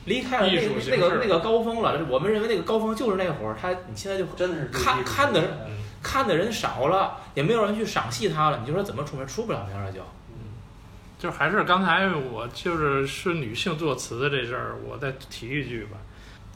[0.05, 0.53] 离开了那
[0.88, 2.01] 那个那个高峰了。
[2.09, 8.59] 我们认为那个高峰就是那会儿，他你现在就真的是看看的嗯看的人少了，也没有人去赏析他了。
[8.59, 9.26] 你就说怎么出名？
[9.26, 10.00] 出不了名了就。
[10.00, 10.07] 嗯
[11.18, 15.96] 就还是刚才我就是是女性作词的这阵儿，我再提一句吧，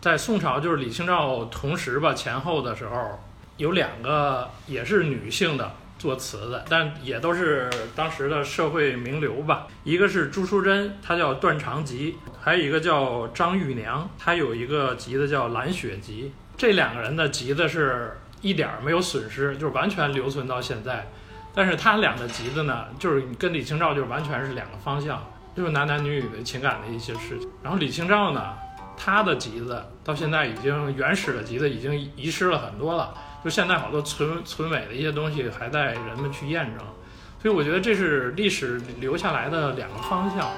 [0.01, 3.20] 在宋朝就是李清照同时吧前后的时候，
[3.59, 5.70] 有两个也是女性的
[6.01, 9.68] 作词的，但也都是当时的社会名流吧。
[9.84, 16.32] 一个是朱淑珍，她叫《断肠集》，还有一个叫张玉娘，她有一个集子叫《蓝雪集》。
[16.57, 21.05] 这两个人的集子是一点没有损失，就是完全留存到现在。
[21.53, 25.20] 但是他俩的集子呢，就是跟李清照就是完全是两个方向，
[25.57, 27.51] 就是男男女女的情感的一些事情。
[27.62, 28.55] 然后李清照呢，
[28.97, 36.86] 他的集子到现在已经原始的集子已经遗失了很多了，就现在好多存存尾的一些东西还在人们去验证，
[37.42, 40.49] 所以我觉得这是历史留下来的两个方向，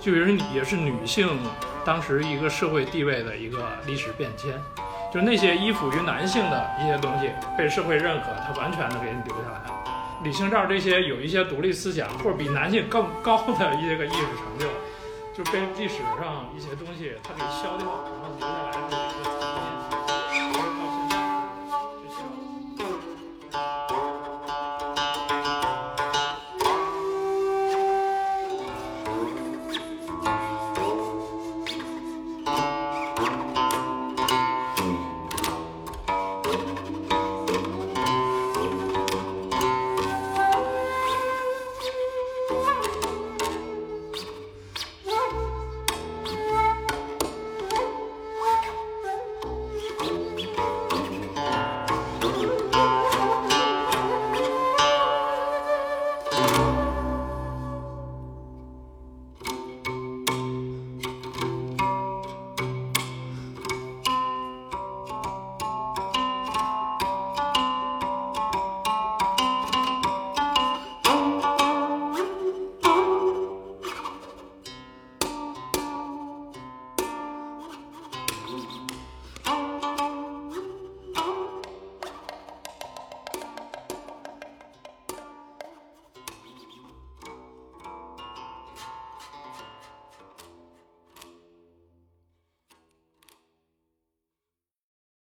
[0.00, 1.28] 就是也是女性
[1.84, 4.54] 当时一个社会地位的一个历史变迁。
[5.12, 9.74] 就那些依附于男性的一些东西被社会认可，他完全的给你留下来了。
[10.22, 14.66] 李清照这些有一些独立思想或者比男性更高的一些个艺术成就，
[15.34, 19.37] 就被历史上一些东西他给消掉，然后留下来的这个。